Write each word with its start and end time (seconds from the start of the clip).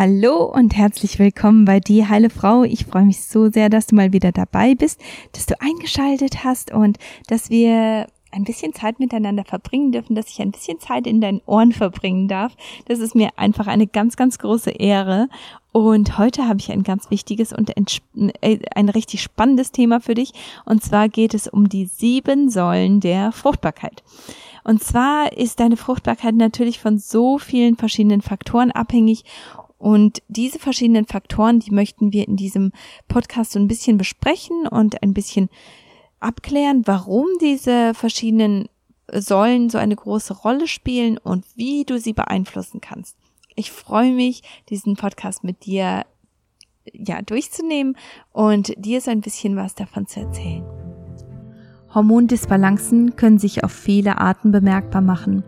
Hallo 0.00 0.44
und 0.44 0.76
herzlich 0.76 1.18
willkommen 1.18 1.64
bei 1.64 1.80
Die 1.80 2.06
Heile 2.06 2.30
Frau. 2.30 2.62
Ich 2.62 2.86
freue 2.86 3.04
mich 3.04 3.20
so 3.20 3.50
sehr, 3.50 3.68
dass 3.68 3.88
du 3.88 3.96
mal 3.96 4.12
wieder 4.12 4.30
dabei 4.30 4.76
bist, 4.76 5.00
dass 5.32 5.46
du 5.46 5.60
eingeschaltet 5.60 6.44
hast 6.44 6.72
und 6.72 6.98
dass 7.26 7.50
wir 7.50 8.06
ein 8.30 8.44
bisschen 8.44 8.72
Zeit 8.72 9.00
miteinander 9.00 9.44
verbringen 9.44 9.90
dürfen, 9.90 10.14
dass 10.14 10.28
ich 10.28 10.40
ein 10.40 10.52
bisschen 10.52 10.78
Zeit 10.78 11.08
in 11.08 11.20
deinen 11.20 11.40
Ohren 11.46 11.72
verbringen 11.72 12.28
darf. 12.28 12.54
Das 12.86 13.00
ist 13.00 13.16
mir 13.16 13.30
einfach 13.34 13.66
eine 13.66 13.88
ganz, 13.88 14.16
ganz 14.16 14.38
große 14.38 14.70
Ehre. 14.70 15.28
Und 15.72 16.16
heute 16.16 16.46
habe 16.46 16.60
ich 16.60 16.70
ein 16.70 16.84
ganz 16.84 17.10
wichtiges 17.10 17.52
und 17.52 17.72
äh, 18.40 18.58
ein 18.76 18.88
richtig 18.90 19.20
spannendes 19.20 19.72
Thema 19.72 20.00
für 20.00 20.14
dich. 20.14 20.32
Und 20.64 20.84
zwar 20.84 21.08
geht 21.08 21.34
es 21.34 21.48
um 21.48 21.68
die 21.68 21.86
sieben 21.86 22.50
Säulen 22.50 23.00
der 23.00 23.32
Fruchtbarkeit. 23.32 24.04
Und 24.62 24.82
zwar 24.82 25.32
ist 25.32 25.60
deine 25.60 25.76
Fruchtbarkeit 25.76 26.34
natürlich 26.34 26.78
von 26.78 26.98
so 26.98 27.38
vielen 27.38 27.76
verschiedenen 27.76 28.20
Faktoren 28.20 28.70
abhängig 28.70 29.24
und 29.78 30.22
diese 30.28 30.58
verschiedenen 30.58 31.06
Faktoren, 31.06 31.60
die 31.60 31.70
möchten 31.70 32.12
wir 32.12 32.26
in 32.26 32.36
diesem 32.36 32.72
Podcast 33.06 33.52
so 33.52 33.60
ein 33.60 33.68
bisschen 33.68 33.96
besprechen 33.96 34.66
und 34.66 35.02
ein 35.02 35.14
bisschen 35.14 35.48
abklären, 36.20 36.82
warum 36.86 37.26
diese 37.40 37.94
verschiedenen 37.94 38.68
Säulen 39.10 39.70
so 39.70 39.78
eine 39.78 39.96
große 39.96 40.34
Rolle 40.34 40.66
spielen 40.66 41.16
und 41.16 41.44
wie 41.54 41.84
du 41.84 41.98
sie 41.98 42.12
beeinflussen 42.12 42.80
kannst. 42.80 43.16
Ich 43.54 43.70
freue 43.70 44.12
mich, 44.12 44.42
diesen 44.68 44.96
Podcast 44.96 45.44
mit 45.44 45.64
dir 45.64 46.04
ja 46.92 47.22
durchzunehmen 47.22 47.96
und 48.32 48.72
dir 48.76 49.00
so 49.00 49.10
ein 49.10 49.20
bisschen 49.20 49.56
was 49.56 49.74
davon 49.74 50.06
zu 50.06 50.20
erzählen. 50.20 50.64
Hormondisbalancen 51.94 53.16
können 53.16 53.38
sich 53.38 53.64
auf 53.64 53.72
viele 53.72 54.18
Arten 54.18 54.52
bemerkbar 54.52 55.02
machen. 55.02 55.42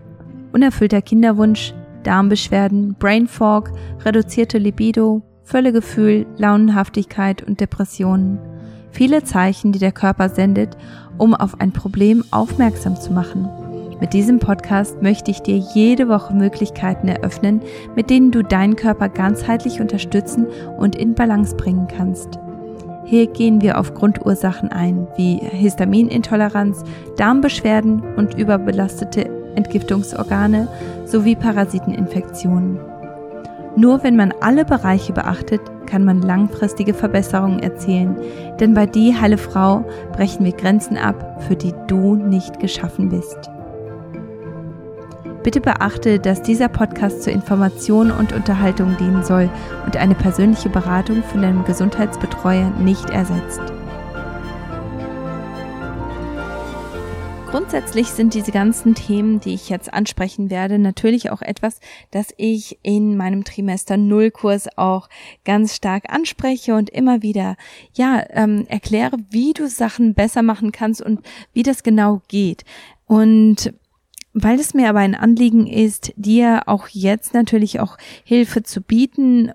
Unerfüllter 0.52 1.02
Kinderwunsch, 1.02 1.74
Darmbeschwerden, 2.02 2.94
Brain 2.98 3.26
Fog, 3.26 3.70
reduzierte 4.04 4.58
Libido, 4.58 5.22
Völlegefühl, 5.42 6.26
Launenhaftigkeit 6.36 7.42
und 7.42 7.60
Depressionen. 7.60 8.38
Viele 8.92 9.24
Zeichen, 9.24 9.72
die 9.72 9.78
der 9.78 9.92
Körper 9.92 10.28
sendet, 10.28 10.76
um 11.18 11.34
auf 11.34 11.60
ein 11.60 11.72
Problem 11.72 12.24
aufmerksam 12.30 12.96
zu 12.96 13.12
machen. 13.12 13.48
Mit 14.00 14.14
diesem 14.14 14.38
Podcast 14.38 15.02
möchte 15.02 15.30
ich 15.30 15.40
dir 15.40 15.58
jede 15.58 16.08
Woche 16.08 16.32
Möglichkeiten 16.32 17.06
eröffnen, 17.08 17.60
mit 17.94 18.08
denen 18.08 18.30
du 18.30 18.42
deinen 18.42 18.76
Körper 18.76 19.08
ganzheitlich 19.10 19.80
unterstützen 19.80 20.46
und 20.78 20.96
in 20.96 21.14
Balance 21.14 21.54
bringen 21.54 21.86
kannst. 21.86 22.38
Hier 23.04 23.26
gehen 23.26 23.60
wir 23.60 23.78
auf 23.78 23.92
Grundursachen 23.92 24.70
ein, 24.70 25.06
wie 25.16 25.38
Histaminintoleranz, 25.38 26.84
Darmbeschwerden 27.16 28.02
und 28.16 28.38
überbelastete 28.38 29.39
Entgiftungsorgane 29.54 30.68
sowie 31.04 31.36
Parasiteninfektionen. 31.36 32.78
Nur 33.76 34.02
wenn 34.02 34.16
man 34.16 34.34
alle 34.40 34.64
Bereiche 34.64 35.12
beachtet, 35.12 35.60
kann 35.86 36.04
man 36.04 36.22
langfristige 36.22 36.94
Verbesserungen 36.94 37.60
erzielen, 37.60 38.16
denn 38.60 38.74
bei 38.74 38.86
Die 38.86 39.14
Heile 39.14 39.38
Frau 39.38 39.84
brechen 40.12 40.44
wir 40.44 40.52
Grenzen 40.52 40.96
ab, 40.96 41.42
für 41.46 41.56
die 41.56 41.74
du 41.86 42.16
nicht 42.16 42.60
geschaffen 42.60 43.08
bist. 43.08 43.50
Bitte 45.42 45.60
beachte, 45.60 46.18
dass 46.18 46.42
dieser 46.42 46.68
Podcast 46.68 47.22
zur 47.22 47.32
Information 47.32 48.10
und 48.10 48.32
Unterhaltung 48.32 48.96
dienen 48.98 49.24
soll 49.24 49.48
und 49.86 49.96
eine 49.96 50.14
persönliche 50.14 50.68
Beratung 50.68 51.22
von 51.22 51.40
deinem 51.40 51.64
Gesundheitsbetreuer 51.64 52.70
nicht 52.78 53.08
ersetzt. 53.08 53.62
Grundsätzlich 57.50 58.06
sind 58.06 58.34
diese 58.34 58.52
ganzen 58.52 58.94
Themen, 58.94 59.40
die 59.40 59.54
ich 59.54 59.70
jetzt 59.70 59.92
ansprechen 59.92 60.50
werde, 60.50 60.78
natürlich 60.78 61.32
auch 61.32 61.42
etwas, 61.42 61.80
das 62.12 62.28
ich 62.36 62.78
in 62.82 63.16
meinem 63.16 63.42
Trimester 63.42 63.96
Nullkurs 63.96 64.68
auch 64.78 65.08
ganz 65.44 65.74
stark 65.74 66.12
anspreche 66.12 66.76
und 66.76 66.90
immer 66.90 67.22
wieder, 67.22 67.56
ja, 67.92 68.24
ähm, 68.30 68.66
erkläre, 68.68 69.16
wie 69.30 69.52
du 69.52 69.68
Sachen 69.68 70.14
besser 70.14 70.42
machen 70.42 70.70
kannst 70.70 71.02
und 71.02 71.22
wie 71.52 71.64
das 71.64 71.82
genau 71.82 72.22
geht. 72.28 72.64
Und 73.06 73.74
weil 74.32 74.60
es 74.60 74.72
mir 74.72 74.88
aber 74.88 75.00
ein 75.00 75.16
Anliegen 75.16 75.66
ist, 75.66 76.12
dir 76.14 76.62
auch 76.66 76.86
jetzt 76.86 77.34
natürlich 77.34 77.80
auch 77.80 77.98
Hilfe 78.22 78.62
zu 78.62 78.80
bieten, 78.80 79.50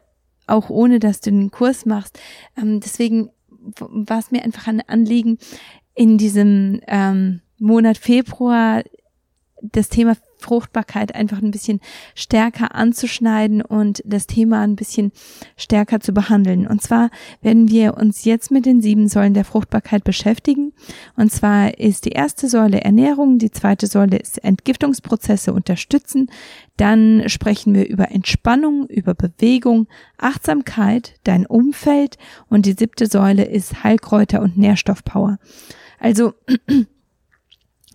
auch 0.48 0.70
ohne 0.70 1.00
dass 1.00 1.22
du 1.22 1.32
den 1.32 1.50
Kurs 1.50 1.86
machst. 1.86 2.20
Ähm, 2.58 2.82
deswegen 2.82 3.30
war 3.80 4.20
es 4.20 4.32
mir 4.32 4.44
einfach 4.44 4.68
ein 4.68 4.82
Anliegen, 4.82 5.38
in 5.96 6.18
diesem 6.18 6.82
ähm, 6.88 7.40
Monat 7.58 7.98
Februar 7.98 8.84
das 9.72 9.90
Thema 9.90 10.16
Fruchtbarkeit 10.38 11.16
einfach 11.16 11.42
ein 11.42 11.52
bisschen 11.52 11.80
stärker 12.14 12.76
anzuschneiden 12.76 13.62
und 13.62 14.04
das 14.06 14.28
Thema 14.28 14.62
ein 14.62 14.76
bisschen 14.76 15.12
stärker 15.58 16.02
zu 16.02 16.14
behandeln. 16.14 16.68
Und 16.68 16.82
zwar 16.82 17.10
werden 17.42 17.70
wir 17.70 17.98
uns 17.98 18.26
jetzt 18.26 18.52
mit 18.52 18.66
den 18.66 18.82
sieben 18.82 19.08
Säulen 19.08 19.34
der 19.34 19.46
Fruchtbarkeit 19.46 20.04
beschäftigen. 20.04 20.74
Und 21.16 21.32
zwar 21.32 21.80
ist 21.80 22.06
die 22.06 22.12
erste 22.12 22.48
Säule 22.48 22.82
Ernährung, 22.82 23.40
die 23.40 23.50
zweite 23.50 23.88
Säule 23.88 24.18
ist 24.18 24.44
Entgiftungsprozesse 24.44 25.52
unterstützen. 25.54 26.30
Dann 26.78 27.24
sprechen 27.28 27.74
wir 27.74 27.88
über 27.88 28.12
Entspannung, 28.12 28.88
über 28.88 29.16
Bewegung, 29.16 29.88
Achtsamkeit, 30.18 31.16
dein 31.24 31.46
Umfeld 31.46 32.18
und 32.50 32.66
die 32.66 32.74
siebte 32.74 33.08
Säule 33.08 33.46
ist 33.46 33.84
Heilkräuter 33.84 34.42
und 34.42 34.58
Nährstoffpower. 34.58 35.40
Also 35.98 36.34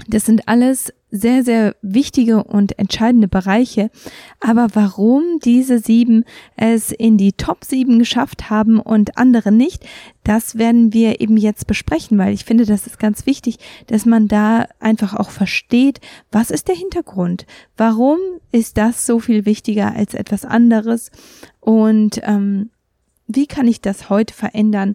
das 0.09 0.25
sind 0.25 0.49
alles 0.49 0.93
sehr, 1.11 1.43
sehr 1.43 1.75
wichtige 1.83 2.45
und 2.45 2.79
entscheidende 2.79 3.29
Bereiche. 3.29 3.91
Aber 4.39 4.69
warum 4.75 5.41
diese 5.45 5.79
sieben 5.79 6.25
es 6.57 6.93
in 6.93 7.19
die 7.19 7.33
Top 7.33 7.65
sieben 7.65 7.99
geschafft 7.99 8.49
haben 8.49 8.79
und 8.79 9.19
andere 9.19 9.51
nicht, 9.51 9.85
das 10.23 10.57
werden 10.57 10.93
wir 10.93 11.21
eben 11.21 11.37
jetzt 11.37 11.67
besprechen, 11.67 12.19
weil 12.19 12.33
ich 12.33 12.45
finde, 12.45 12.65
das 12.65 12.87
ist 12.87 12.99
ganz 12.99 13.27
wichtig, 13.27 13.59
dass 13.89 14.07
man 14.07 14.29
da 14.29 14.67
einfach 14.79 15.15
auch 15.15 15.31
versteht, 15.31 16.01
was 16.31 16.51
ist 16.51 16.69
der 16.69 16.77
Hintergrund? 16.77 17.47
Warum 17.77 18.19
ist 18.53 18.77
das 18.77 19.07
so 19.07 19.19
viel 19.19 19.47
wichtiger 19.47 19.95
als 19.95 20.15
etwas 20.15 20.45
anderes? 20.45 21.11
Und 21.59 22.21
ähm, 22.23 22.71
wie 23.27 23.47
kann 23.47 23.67
ich 23.67 23.81
das 23.81 24.11
heute 24.11 24.35
verändern 24.35 24.95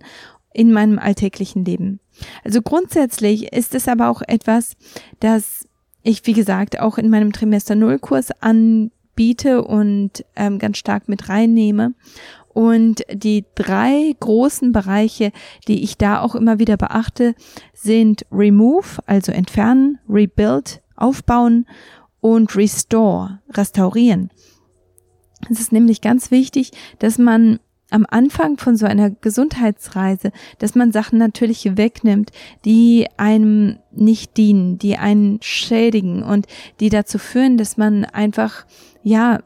in 0.53 0.71
meinem 0.71 0.99
alltäglichen 0.99 1.65
Leben? 1.65 1.99
Also 2.43 2.61
grundsätzlich 2.61 3.53
ist 3.53 3.75
es 3.75 3.87
aber 3.87 4.09
auch 4.09 4.21
etwas, 4.21 4.75
das 5.19 5.67
ich, 6.03 6.25
wie 6.27 6.33
gesagt, 6.33 6.79
auch 6.79 6.99
in 6.99 7.09
meinem 7.09 7.33
Trimester 7.33 7.73
Null 7.73 7.97
Kurs 7.97 8.29
anbiete 8.39 9.63
und 9.63 10.23
ähm, 10.35 10.59
ganz 10.59 10.77
stark 10.77 11.09
mit 11.09 11.29
reinnehme. 11.29 11.93
Und 12.55 13.03
die 13.11 13.43
drei 13.55 14.15
großen 14.19 14.71
Bereiche, 14.71 15.31
die 15.67 15.83
ich 15.83 15.97
da 15.97 16.21
auch 16.21 16.35
immer 16.35 16.59
wieder 16.59 16.77
beachte, 16.77 17.33
sind 17.73 18.25
Remove, 18.31 18.99
also 19.07 19.31
entfernen, 19.31 19.97
Rebuild, 20.07 20.81
aufbauen 20.95 21.65
und 22.21 22.55
Restore, 22.55 23.39
restaurieren. 23.49 24.29
Es 25.49 25.59
ist 25.59 25.71
nämlich 25.71 26.01
ganz 26.01 26.31
wichtig, 26.31 26.71
dass 26.99 27.17
man 27.17 27.59
am 27.91 28.05
Anfang 28.09 28.57
von 28.57 28.75
so 28.75 28.85
einer 28.85 29.09
Gesundheitsreise, 29.09 30.31
dass 30.59 30.75
man 30.75 30.91
Sachen 30.91 31.19
natürlich 31.19 31.77
wegnimmt, 31.77 32.31
die 32.65 33.07
einem 33.17 33.77
nicht 33.91 34.37
dienen, 34.37 34.77
die 34.77 34.97
einen 34.97 35.39
schädigen 35.41 36.23
und 36.23 36.47
die 36.79 36.89
dazu 36.89 37.19
führen, 37.19 37.57
dass 37.57 37.77
man 37.77 38.05
einfach, 38.05 38.65
ja, 39.03 39.39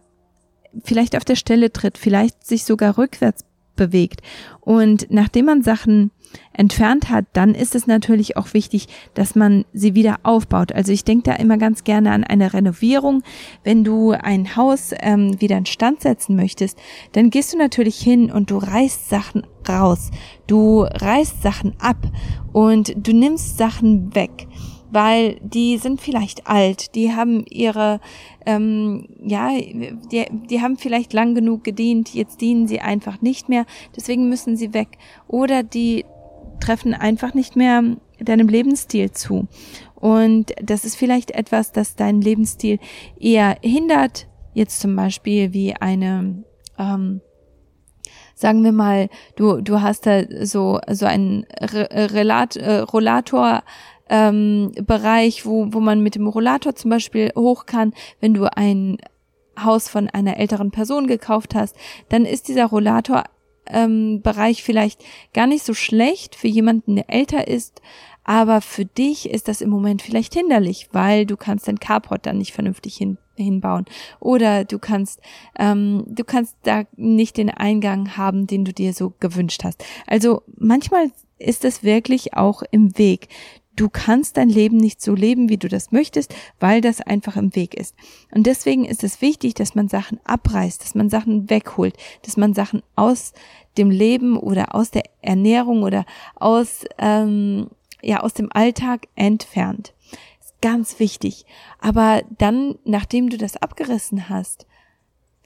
vielleicht 0.83 1.17
auf 1.17 1.25
der 1.25 1.35
Stelle 1.35 1.71
tritt, 1.71 1.97
vielleicht 1.97 2.45
sich 2.45 2.63
sogar 2.63 2.97
rückwärts 2.97 3.45
bewegt. 3.79 4.21
Und 4.59 5.07
nachdem 5.09 5.45
man 5.45 5.63
Sachen 5.63 6.11
entfernt 6.53 7.09
hat, 7.09 7.25
dann 7.33 7.55
ist 7.55 7.73
es 7.73 7.87
natürlich 7.87 8.37
auch 8.37 8.53
wichtig, 8.53 8.87
dass 9.15 9.33
man 9.33 9.65
sie 9.73 9.95
wieder 9.95 10.17
aufbaut. 10.23 10.71
Also 10.71 10.91
ich 10.91 11.03
denke 11.03 11.23
da 11.23 11.35
immer 11.37 11.57
ganz 11.57 11.83
gerne 11.83 12.11
an 12.11 12.23
eine 12.23 12.53
Renovierung. 12.53 13.23
Wenn 13.63 13.83
du 13.83 14.11
ein 14.11 14.55
Haus 14.55 14.91
ähm, 14.99 15.39
wieder 15.41 15.57
in 15.57 15.65
Stand 15.65 16.01
setzen 16.01 16.35
möchtest, 16.35 16.77
dann 17.13 17.31
gehst 17.31 17.53
du 17.53 17.57
natürlich 17.57 17.97
hin 17.97 18.29
und 18.31 18.51
du 18.51 18.57
reißt 18.57 19.09
Sachen 19.09 19.47
raus. 19.67 20.11
Du 20.45 20.81
reißt 20.81 21.41
Sachen 21.41 21.73
ab 21.79 21.97
und 22.51 22.93
du 22.95 23.13
nimmst 23.13 23.57
Sachen 23.57 24.13
weg 24.13 24.47
weil 24.91 25.39
die 25.41 25.77
sind 25.77 26.01
vielleicht 26.01 26.47
alt, 26.47 26.95
die 26.95 27.13
haben 27.13 27.45
ihre, 27.45 27.99
ähm, 28.45 29.07
ja, 29.23 29.49
die, 29.57 30.25
die 30.31 30.61
haben 30.61 30.77
vielleicht 30.77 31.13
lang 31.13 31.35
genug 31.35 31.63
gedient, 31.63 32.13
jetzt 32.13 32.41
dienen 32.41 32.67
sie 32.67 32.79
einfach 32.79 33.21
nicht 33.21 33.49
mehr, 33.49 33.65
deswegen 33.95 34.29
müssen 34.29 34.57
sie 34.57 34.73
weg. 34.73 34.97
Oder 35.27 35.63
die 35.63 36.05
treffen 36.59 36.93
einfach 36.93 37.33
nicht 37.33 37.55
mehr 37.55 37.83
deinem 38.19 38.47
Lebensstil 38.49 39.11
zu. 39.11 39.47
Und 39.95 40.53
das 40.61 40.85
ist 40.85 40.95
vielleicht 40.95 41.31
etwas, 41.31 41.71
das 41.71 41.95
deinen 41.95 42.21
Lebensstil 42.21 42.79
eher 43.19 43.57
hindert, 43.61 44.27
jetzt 44.53 44.79
zum 44.79 44.95
Beispiel 44.95 45.53
wie 45.53 45.75
eine, 45.75 46.43
ähm, 46.77 47.21
sagen 48.33 48.63
wir 48.63 48.71
mal, 48.71 49.09
du, 49.35 49.61
du 49.61 49.81
hast 49.81 50.05
da 50.05 50.23
so, 50.45 50.79
so 50.89 51.05
einen 51.05 51.45
Relat, 51.61 52.55
äh, 52.55 52.79
Rollator, 52.79 53.63
ähm, 54.09 54.71
Bereich, 54.85 55.45
wo, 55.45 55.67
wo 55.71 55.79
man 55.79 56.01
mit 56.01 56.15
dem 56.15 56.27
Rollator 56.27 56.75
zum 56.75 56.89
Beispiel 56.89 57.31
hoch 57.35 57.65
kann, 57.65 57.93
wenn 58.19 58.33
du 58.33 58.45
ein 58.55 58.97
Haus 59.59 59.89
von 59.89 60.09
einer 60.09 60.37
älteren 60.37 60.71
Person 60.71 61.07
gekauft 61.07 61.55
hast, 61.55 61.75
dann 62.09 62.25
ist 62.25 62.47
dieser 62.47 62.65
Rollator 62.65 63.25
ähm, 63.67 64.21
Bereich 64.21 64.63
vielleicht 64.63 65.03
gar 65.33 65.47
nicht 65.47 65.65
so 65.65 65.73
schlecht 65.73 66.35
für 66.35 66.47
jemanden, 66.47 66.95
der 66.95 67.09
älter 67.09 67.47
ist, 67.47 67.81
aber 68.23 68.61
für 68.61 68.85
dich 68.85 69.29
ist 69.29 69.47
das 69.47 69.61
im 69.61 69.69
Moment 69.69 70.01
vielleicht 70.01 70.33
hinderlich, 70.33 70.89
weil 70.91 71.25
du 71.25 71.37
kannst 71.37 71.67
dein 71.67 71.79
Carport 71.79 72.25
dann 72.25 72.37
nicht 72.37 72.53
vernünftig 72.53 72.95
hin, 72.95 73.17
hinbauen 73.35 73.85
oder 74.19 74.65
du 74.65 74.77
kannst 74.77 75.19
ähm, 75.57 76.03
du 76.07 76.23
kannst 76.23 76.55
da 76.63 76.83
nicht 76.95 77.37
den 77.37 77.49
Eingang 77.49 78.17
haben, 78.17 78.45
den 78.45 78.65
du 78.65 78.73
dir 78.73 78.93
so 78.93 79.13
gewünscht 79.19 79.63
hast. 79.63 79.83
Also 80.05 80.43
manchmal 80.57 81.11
ist 81.39 81.65
es 81.65 81.83
wirklich 81.83 82.35
auch 82.35 82.61
im 82.69 82.97
Weg. 82.97 83.29
Du 83.79 83.87
kannst 83.87 84.35
dein 84.35 84.49
Leben 84.49 84.75
nicht 84.75 85.01
so 85.01 85.15
leben, 85.15 85.47
wie 85.47 85.55
du 85.55 85.69
das 85.69 85.93
möchtest, 85.93 86.35
weil 86.59 86.81
das 86.81 86.99
einfach 86.99 87.37
im 87.37 87.55
Weg 87.55 87.75
ist. 87.75 87.95
Und 88.29 88.45
deswegen 88.45 88.83
ist 88.83 89.05
es 89.05 89.21
wichtig, 89.21 89.53
dass 89.53 89.73
man 89.73 89.87
Sachen 89.87 90.19
abreißt, 90.25 90.83
dass 90.83 90.95
man 90.95 91.09
Sachen 91.09 91.49
wegholt, 91.49 91.95
dass 92.23 92.35
man 92.35 92.53
Sachen 92.53 92.83
aus 92.97 93.31
dem 93.77 93.89
Leben 93.89 94.35
oder 94.35 94.75
aus 94.75 94.91
der 94.91 95.03
Ernährung 95.21 95.83
oder 95.83 96.05
aus, 96.35 96.83
ähm, 96.97 97.69
ja, 98.01 98.19
aus 98.19 98.33
dem 98.33 98.51
Alltag 98.51 99.07
entfernt. 99.15 99.93
Ist 100.41 100.61
ganz 100.61 100.99
wichtig. 100.99 101.45
Aber 101.79 102.21
dann, 102.37 102.77
nachdem 102.83 103.29
du 103.29 103.37
das 103.37 103.55
abgerissen 103.55 104.27
hast, 104.27 104.67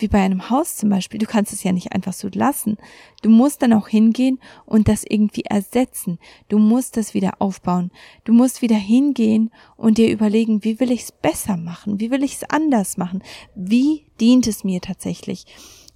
wie 0.03 0.09
bei 0.09 0.19
einem 0.19 0.50
Haus 0.50 0.75
zum 0.75 0.89
Beispiel, 0.89 1.17
du 1.17 1.25
kannst 1.25 1.53
es 1.53 1.63
ja 1.63 1.71
nicht 1.71 1.94
einfach 1.94 2.11
so 2.11 2.27
lassen. 2.31 2.77
Du 3.21 3.29
musst 3.29 3.61
dann 3.61 3.71
auch 3.71 3.88
hingehen 3.88 4.38
und 4.65 4.89
das 4.89 5.05
irgendwie 5.07 5.45
ersetzen. 5.45 6.19
Du 6.50 6.59
musst 6.59 6.97
das 6.97 7.13
wieder 7.13 7.35
aufbauen. 7.39 7.89
Du 8.25 8.33
musst 8.33 8.61
wieder 8.61 8.75
hingehen 8.75 9.50
und 9.77 9.97
dir 9.97 10.11
überlegen, 10.11 10.63
wie 10.65 10.79
will 10.81 10.91
ich 10.91 11.03
es 11.03 11.11
besser 11.13 11.55
machen? 11.55 12.01
Wie 12.01 12.11
will 12.11 12.23
ich 12.23 12.35
es 12.35 12.44
anders 12.50 12.97
machen? 12.97 13.23
Wie 13.55 14.05
dient 14.19 14.45
es 14.45 14.65
mir 14.65 14.81
tatsächlich? 14.81 15.45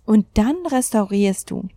Und 0.05 0.25
dann 0.35 0.55
restaurierst 0.65 1.51
du 1.51 1.67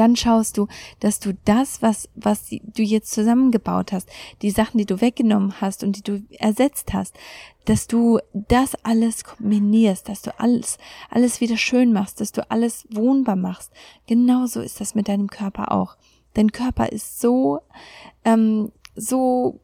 dann 0.00 0.16
schaust 0.16 0.56
du, 0.56 0.66
dass 0.98 1.20
du 1.20 1.36
das, 1.44 1.82
was, 1.82 2.08
was 2.14 2.48
du 2.48 2.82
jetzt 2.82 3.12
zusammengebaut 3.12 3.92
hast, 3.92 4.08
die 4.40 4.50
Sachen, 4.50 4.78
die 4.78 4.86
du 4.86 5.02
weggenommen 5.02 5.60
hast 5.60 5.84
und 5.84 5.96
die 5.96 6.02
du 6.02 6.22
ersetzt 6.38 6.94
hast, 6.94 7.14
dass 7.66 7.86
du 7.86 8.18
das 8.32 8.74
alles 8.82 9.24
kombinierst, 9.24 10.08
dass 10.08 10.22
du 10.22 10.36
alles, 10.40 10.78
alles 11.10 11.42
wieder 11.42 11.58
schön 11.58 11.92
machst, 11.92 12.22
dass 12.22 12.32
du 12.32 12.50
alles 12.50 12.88
wohnbar 12.90 13.36
machst. 13.36 13.72
Genauso 14.06 14.62
ist 14.62 14.80
das 14.80 14.94
mit 14.94 15.06
deinem 15.06 15.28
Körper 15.28 15.70
auch. 15.70 15.96
Dein 16.32 16.50
Körper 16.50 16.90
ist 16.90 17.20
so, 17.20 17.60
ähm, 18.24 18.72
so 18.96 19.60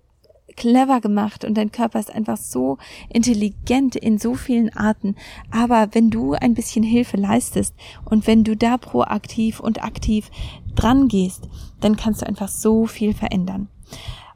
clever 0.57 1.01
gemacht 1.01 1.45
und 1.45 1.55
dein 1.55 1.71
Körper 1.71 2.01
ist 2.01 2.13
einfach 2.13 2.37
so 2.37 2.79
intelligent 3.09 3.95
in 3.97 4.19
so 4.19 4.35
vielen 4.35 4.75
Arten. 4.75 5.15
Aber 5.51 5.89
wenn 5.93 6.11
du 6.11 6.33
ein 6.33 6.55
bisschen 6.55 6.83
Hilfe 6.83 7.17
leistest 7.17 7.75
und 8.05 8.27
wenn 8.27 8.45
du 8.45 8.57
da 8.57 8.79
proaktiv 8.79 9.61
und 9.61 9.85
aktiv 9.85 10.31
dran 10.75 11.09
gehst, 11.09 11.49
dann 11.81 11.97
kannst 11.97 12.23
du 12.23 12.27
einfach 12.27 12.49
so 12.49 12.87
viel 12.87 13.15
verändern. 13.15 13.69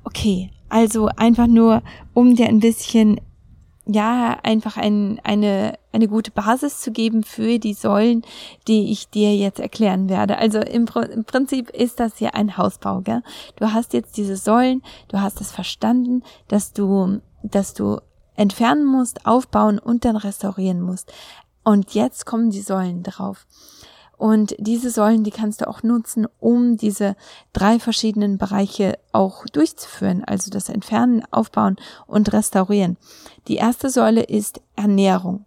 Okay, 0.04 0.50
also 0.68 1.08
einfach 1.16 1.46
nur, 1.46 1.82
um 2.14 2.36
dir 2.36 2.48
ein 2.48 2.60
bisschen 2.60 3.20
ja, 3.92 4.38
einfach 4.42 4.76
ein, 4.76 5.20
eine, 5.24 5.78
eine 5.92 6.06
gute 6.06 6.30
Basis 6.30 6.80
zu 6.80 6.92
geben 6.92 7.24
für 7.24 7.58
die 7.58 7.74
Säulen, 7.74 8.22
die 8.68 8.92
ich 8.92 9.08
dir 9.08 9.34
jetzt 9.34 9.58
erklären 9.58 10.08
werde. 10.08 10.38
Also 10.38 10.60
im, 10.60 10.86
im 11.12 11.24
Prinzip 11.24 11.70
ist 11.70 11.98
das 11.98 12.20
ja 12.20 12.30
ein 12.30 12.56
Hausbau, 12.56 13.00
gell? 13.00 13.22
Du 13.56 13.72
hast 13.72 13.92
jetzt 13.92 14.16
diese 14.16 14.36
Säulen, 14.36 14.82
du 15.08 15.20
hast 15.20 15.40
es 15.40 15.50
verstanden, 15.50 16.22
dass 16.48 16.72
du, 16.72 17.20
dass 17.42 17.74
du 17.74 18.00
entfernen 18.36 18.84
musst, 18.84 19.26
aufbauen 19.26 19.78
und 19.78 20.04
dann 20.04 20.16
restaurieren 20.16 20.80
musst. 20.80 21.12
Und 21.64 21.94
jetzt 21.94 22.26
kommen 22.26 22.50
die 22.50 22.62
Säulen 22.62 23.02
drauf. 23.02 23.46
Und 24.20 24.54
diese 24.58 24.90
Säulen, 24.90 25.24
die 25.24 25.30
kannst 25.30 25.62
du 25.62 25.66
auch 25.66 25.82
nutzen, 25.82 26.26
um 26.40 26.76
diese 26.76 27.16
drei 27.54 27.78
verschiedenen 27.78 28.36
Bereiche 28.36 28.98
auch 29.12 29.46
durchzuführen, 29.46 30.24
also 30.26 30.50
das 30.50 30.68
Entfernen, 30.68 31.22
Aufbauen 31.30 31.76
und 32.06 32.30
Restaurieren. 32.30 32.98
Die 33.48 33.56
erste 33.56 33.88
Säule 33.88 34.22
ist 34.22 34.60
Ernährung. 34.76 35.46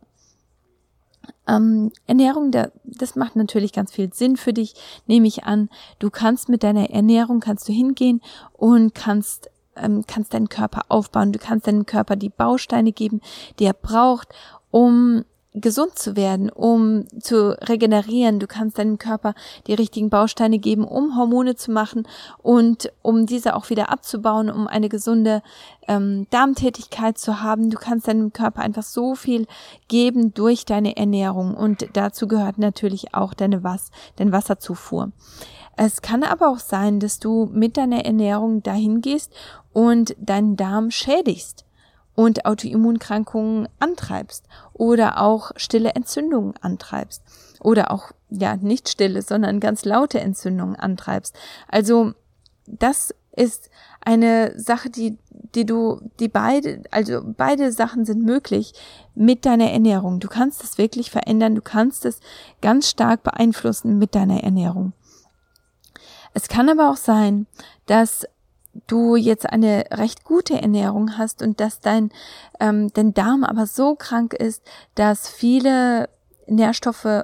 Ähm, 1.47 1.91
Ernährung, 2.07 2.49
das 2.83 3.15
macht 3.15 3.35
natürlich 3.35 3.73
ganz 3.73 3.91
viel 3.91 4.11
Sinn 4.11 4.37
für 4.37 4.53
dich, 4.53 4.73
nehme 5.05 5.27
ich 5.27 5.43
an. 5.43 5.69
Du 5.99 6.09
kannst 6.09 6.49
mit 6.49 6.63
deiner 6.63 6.89
Ernährung, 6.89 7.41
kannst 7.41 7.69
du 7.69 7.73
hingehen 7.73 8.21
und 8.53 8.95
kannst 8.95 9.51
ähm, 9.75 10.03
kannst 10.07 10.33
deinen 10.33 10.49
Körper 10.49 10.85
aufbauen. 10.89 11.31
Du 11.31 11.37
kannst 11.37 11.67
deinem 11.67 11.85
Körper 11.85 12.15
die 12.15 12.29
Bausteine 12.29 12.91
geben, 12.91 13.21
die 13.59 13.65
er 13.65 13.73
braucht, 13.73 14.29
um 14.71 15.25
gesund 15.53 15.97
zu 15.97 16.15
werden, 16.15 16.49
um 16.49 17.05
zu 17.19 17.57
regenerieren. 17.67 18.39
Du 18.39 18.47
kannst 18.47 18.77
deinem 18.79 18.97
Körper 18.97 19.35
die 19.67 19.73
richtigen 19.73 20.09
Bausteine 20.09 20.59
geben, 20.59 20.83
um 20.83 21.17
Hormone 21.17 21.55
zu 21.55 21.71
machen 21.71 22.07
und 22.41 22.91
um 23.01 23.25
diese 23.25 23.55
auch 23.55 23.69
wieder 23.69 23.89
abzubauen, 23.91 24.49
um 24.49 24.67
eine 24.67 24.89
gesunde 24.89 25.43
ähm, 25.87 26.27
Darmtätigkeit 26.31 27.17
zu 27.17 27.41
haben. 27.41 27.69
Du 27.69 27.77
kannst 27.77 28.07
deinem 28.07 28.33
Körper 28.33 28.61
einfach 28.61 28.83
so 28.83 29.15
viel 29.15 29.45
geben 29.87 30.33
durch 30.33 30.65
deine 30.65 30.97
Ernährung 30.97 31.55
und 31.55 31.87
dazu 31.93 32.27
gehört 32.27 32.57
natürlich 32.57 33.13
auch 33.13 33.33
deine 33.33 33.63
Was, 33.63 33.91
dein 34.15 34.31
Wasserzufuhr. 34.31 35.11
Es 35.75 36.01
kann 36.01 36.23
aber 36.23 36.49
auch 36.49 36.59
sein, 36.59 36.99
dass 36.99 37.19
du 37.19 37.49
mit 37.51 37.77
deiner 37.77 38.05
Ernährung 38.05 38.61
dahin 38.61 39.01
gehst 39.01 39.33
und 39.71 40.15
deinen 40.19 40.55
Darm 40.55 40.91
schädigst 40.91 41.62
und 42.15 42.45
Autoimmunkrankungen 42.45 43.67
antreibst 43.79 44.45
oder 44.73 45.21
auch 45.21 45.51
stille 45.55 45.91
Entzündungen 45.91 46.53
antreibst 46.61 47.23
oder 47.59 47.91
auch 47.91 48.11
ja 48.29 48.55
nicht 48.55 48.89
stille, 48.89 49.21
sondern 49.21 49.59
ganz 49.59 49.85
laute 49.85 50.19
Entzündungen 50.19 50.75
antreibst. 50.75 51.35
Also 51.67 52.13
das 52.67 53.13
ist 53.35 53.69
eine 54.01 54.57
Sache, 54.59 54.89
die 54.89 55.17
die 55.55 55.65
du 55.65 56.01
die 56.19 56.27
beide 56.27 56.83
also 56.91 57.21
beide 57.25 57.71
Sachen 57.71 58.05
sind 58.05 58.23
möglich 58.23 58.73
mit 59.15 59.45
deiner 59.45 59.71
Ernährung. 59.71 60.19
Du 60.19 60.27
kannst 60.27 60.63
es 60.63 60.77
wirklich 60.77 61.11
verändern, 61.11 61.55
du 61.55 61.61
kannst 61.61 62.05
es 62.05 62.19
ganz 62.61 62.89
stark 62.89 63.23
beeinflussen 63.23 63.97
mit 63.97 64.15
deiner 64.15 64.43
Ernährung. 64.43 64.93
Es 66.33 66.47
kann 66.47 66.69
aber 66.69 66.89
auch 66.89 66.97
sein, 66.97 67.45
dass 67.85 68.25
du 68.87 69.15
jetzt 69.15 69.47
eine 69.49 69.85
recht 69.91 70.23
gute 70.23 70.59
Ernährung 70.61 71.17
hast 71.17 71.41
und 71.41 71.59
dass 71.59 71.79
dein, 71.79 72.11
ähm, 72.59 72.91
dein 72.93 73.13
Darm 73.13 73.43
aber 73.43 73.67
so 73.67 73.95
krank 73.95 74.33
ist, 74.33 74.63
dass 74.95 75.27
viele 75.27 76.09
Nährstoffe 76.47 77.23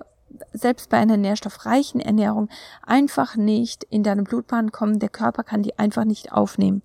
selbst 0.54 0.90
bei 0.90 0.98
einer 0.98 1.18
nährstoffreichen 1.18 2.00
Ernährung 2.00 2.50
einfach 2.86 3.35
nicht 3.35 3.83
in 3.85 4.04
deine 4.04 4.23
Blutbahn 4.23 4.71
kommen. 4.71 5.00
Der 5.00 5.09
Körper 5.09 5.44
kann 5.44 5.64
die 5.64 5.78
einfach 5.78 6.06
nicht 6.06 6.31
aufnehmen. 6.31 6.81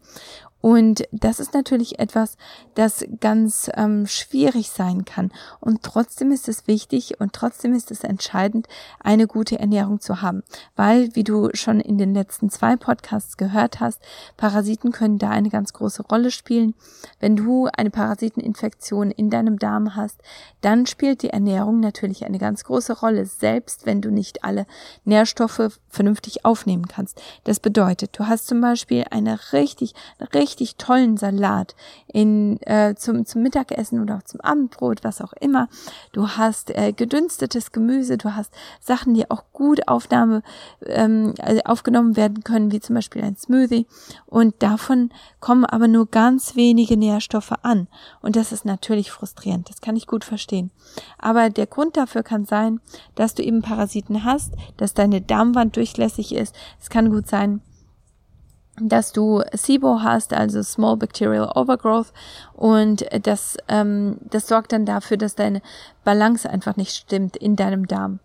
Und 0.64 1.06
das 1.12 1.40
ist 1.40 1.52
natürlich 1.52 1.98
etwas, 1.98 2.38
das 2.74 3.04
ganz 3.20 3.70
ähm, 3.74 4.06
schwierig 4.06 4.70
sein 4.70 5.04
kann. 5.04 5.30
Und 5.60 5.82
trotzdem 5.82 6.32
ist 6.32 6.48
es 6.48 6.66
wichtig 6.66 7.20
und 7.20 7.34
trotzdem 7.34 7.74
ist 7.74 7.90
es 7.90 8.02
entscheidend, 8.02 8.66
eine 8.98 9.26
gute 9.26 9.58
Ernährung 9.58 10.00
zu 10.00 10.22
haben. 10.22 10.42
Weil, 10.74 11.14
wie 11.14 11.22
du 11.22 11.50
schon 11.52 11.80
in 11.80 11.98
den 11.98 12.14
letzten 12.14 12.48
zwei 12.48 12.76
Podcasts 12.76 13.36
gehört 13.36 13.80
hast, 13.80 14.00
Parasiten 14.38 14.90
können 14.90 15.18
da 15.18 15.28
eine 15.28 15.50
ganz 15.50 15.74
große 15.74 16.02
Rolle 16.04 16.30
spielen. 16.30 16.72
Wenn 17.20 17.36
du 17.36 17.68
eine 17.76 17.90
Parasiteninfektion 17.90 19.10
in 19.10 19.28
deinem 19.28 19.58
Darm 19.58 19.96
hast, 19.96 20.22
dann 20.62 20.86
spielt 20.86 21.20
die 21.20 21.28
Ernährung 21.28 21.80
natürlich 21.80 22.24
eine 22.24 22.38
ganz 22.38 22.64
große 22.64 23.00
Rolle, 23.00 23.26
selbst 23.26 23.84
wenn 23.84 24.00
du 24.00 24.10
nicht 24.10 24.44
alle 24.44 24.64
Nährstoffe 25.04 25.78
vernünftig 25.90 26.46
aufnehmen 26.46 26.88
kannst. 26.88 27.20
Das 27.44 27.60
bedeutet, 27.60 28.18
du 28.18 28.28
hast 28.28 28.46
zum 28.46 28.62
Beispiel 28.62 29.04
eine 29.10 29.38
richtig, 29.52 29.92
richtig 30.32 30.53
richtig 30.54 30.76
tollen 30.76 31.16
Salat 31.16 31.74
in, 32.06 32.60
äh, 32.62 32.94
zum, 32.96 33.26
zum 33.26 33.42
Mittagessen 33.42 34.00
oder 34.00 34.16
auch 34.18 34.22
zum 34.22 34.40
Abendbrot, 34.40 35.02
was 35.02 35.20
auch 35.20 35.32
immer. 35.34 35.68
Du 36.12 36.28
hast 36.28 36.70
äh, 36.70 36.92
gedünstetes 36.92 37.72
Gemüse, 37.72 38.16
du 38.16 38.34
hast 38.34 38.52
Sachen, 38.80 39.14
die 39.14 39.30
auch 39.30 39.44
gut 39.52 39.88
Aufnahme 39.88 40.42
ähm, 40.86 41.34
also 41.40 41.60
aufgenommen 41.64 42.16
werden 42.16 42.44
können, 42.44 42.70
wie 42.70 42.80
zum 42.80 42.94
Beispiel 42.94 43.22
ein 43.22 43.36
Smoothie. 43.36 43.86
Und 44.26 44.62
davon 44.62 45.10
kommen 45.40 45.64
aber 45.64 45.88
nur 45.88 46.06
ganz 46.06 46.54
wenige 46.54 46.96
Nährstoffe 46.96 47.52
an. 47.62 47.88
Und 48.22 48.36
das 48.36 48.52
ist 48.52 48.64
natürlich 48.64 49.10
frustrierend. 49.10 49.68
Das 49.68 49.80
kann 49.80 49.96
ich 49.96 50.06
gut 50.06 50.24
verstehen. 50.24 50.70
Aber 51.18 51.50
der 51.50 51.66
Grund 51.66 51.96
dafür 51.96 52.22
kann 52.22 52.44
sein, 52.44 52.80
dass 53.16 53.34
du 53.34 53.42
eben 53.42 53.62
Parasiten 53.62 54.24
hast, 54.24 54.52
dass 54.76 54.94
deine 54.94 55.20
Darmwand 55.20 55.76
durchlässig 55.76 56.34
ist. 56.34 56.54
Es 56.80 56.90
kann 56.90 57.10
gut 57.10 57.26
sein, 57.26 57.60
dass 58.80 59.12
du 59.12 59.42
SIBO 59.52 60.00
hast, 60.02 60.32
also 60.32 60.62
Small 60.62 60.96
Bacterial 60.96 61.52
Overgrowth, 61.54 62.12
und 62.52 63.06
das, 63.22 63.56
ähm, 63.68 64.18
das 64.20 64.48
sorgt 64.48 64.72
dann 64.72 64.84
dafür, 64.84 65.16
dass 65.16 65.34
deine 65.34 65.62
Balance 66.02 66.48
einfach 66.48 66.76
nicht 66.76 66.94
stimmt 66.94 67.36
in 67.36 67.56
deinem 67.56 67.86
Darm. 67.86 68.20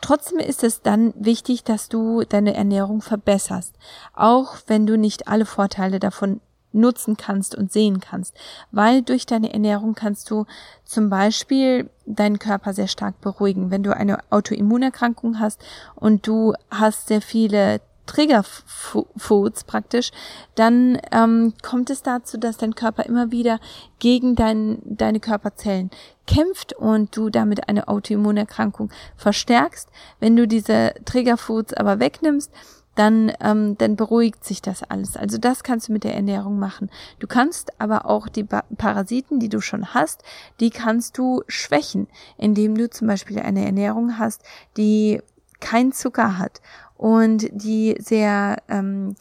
Trotzdem 0.00 0.40
ist 0.40 0.64
es 0.64 0.82
dann 0.82 1.14
wichtig, 1.16 1.62
dass 1.62 1.88
du 1.88 2.24
deine 2.24 2.54
Ernährung 2.54 3.02
verbesserst, 3.02 3.74
auch 4.14 4.56
wenn 4.66 4.86
du 4.86 4.98
nicht 4.98 5.28
alle 5.28 5.46
Vorteile 5.46 6.00
davon 6.00 6.40
nutzen 6.72 7.16
kannst 7.16 7.54
und 7.54 7.70
sehen 7.70 8.00
kannst. 8.00 8.34
Weil 8.72 9.02
durch 9.02 9.26
deine 9.26 9.52
Ernährung 9.52 9.94
kannst 9.94 10.30
du 10.30 10.46
zum 10.84 11.08
Beispiel 11.10 11.90
deinen 12.06 12.38
Körper 12.38 12.72
sehr 12.72 12.88
stark 12.88 13.20
beruhigen. 13.20 13.70
Wenn 13.70 13.82
du 13.82 13.96
eine 13.96 14.18
Autoimmunerkrankung 14.30 15.38
hast 15.38 15.62
und 15.94 16.26
du 16.26 16.54
hast 16.70 17.08
sehr 17.08 17.20
viele 17.20 17.80
Triggerfoods 18.06 19.64
praktisch, 19.64 20.10
dann 20.54 20.98
ähm, 21.12 21.54
kommt 21.62 21.90
es 21.90 22.02
dazu, 22.02 22.36
dass 22.36 22.56
dein 22.56 22.74
Körper 22.74 23.04
immer 23.06 23.30
wieder 23.30 23.60
gegen 23.98 24.34
dein, 24.34 24.78
deine 24.84 25.20
Körperzellen 25.20 25.90
kämpft 26.26 26.72
und 26.72 27.16
du 27.16 27.30
damit 27.30 27.68
eine 27.68 27.88
Autoimmunerkrankung 27.88 28.90
verstärkst. 29.16 29.88
Wenn 30.20 30.36
du 30.36 30.46
diese 30.46 30.94
Triggerfoods 31.04 31.74
aber 31.74 32.00
wegnimmst, 32.00 32.50
dann, 32.94 33.32
ähm, 33.40 33.78
dann 33.78 33.96
beruhigt 33.96 34.44
sich 34.44 34.60
das 34.60 34.82
alles. 34.82 35.16
Also 35.16 35.38
das 35.38 35.62
kannst 35.62 35.88
du 35.88 35.92
mit 35.92 36.04
der 36.04 36.14
Ernährung 36.14 36.58
machen. 36.58 36.90
Du 37.20 37.26
kannst 37.26 37.80
aber 37.80 38.06
auch 38.06 38.28
die 38.28 38.44
Parasiten, 38.44 39.40
die 39.40 39.48
du 39.48 39.60
schon 39.60 39.94
hast, 39.94 40.22
die 40.60 40.70
kannst 40.70 41.16
du 41.16 41.42
schwächen, 41.48 42.06
indem 42.36 42.76
du 42.76 42.90
zum 42.90 43.08
Beispiel 43.08 43.38
eine 43.38 43.64
Ernährung 43.64 44.18
hast, 44.18 44.42
die 44.76 45.22
kein 45.62 45.92
Zucker 45.92 46.36
hat 46.36 46.60
und 46.96 47.48
die 47.52 47.96
sehr 47.98 48.58
ähm, 48.68 49.14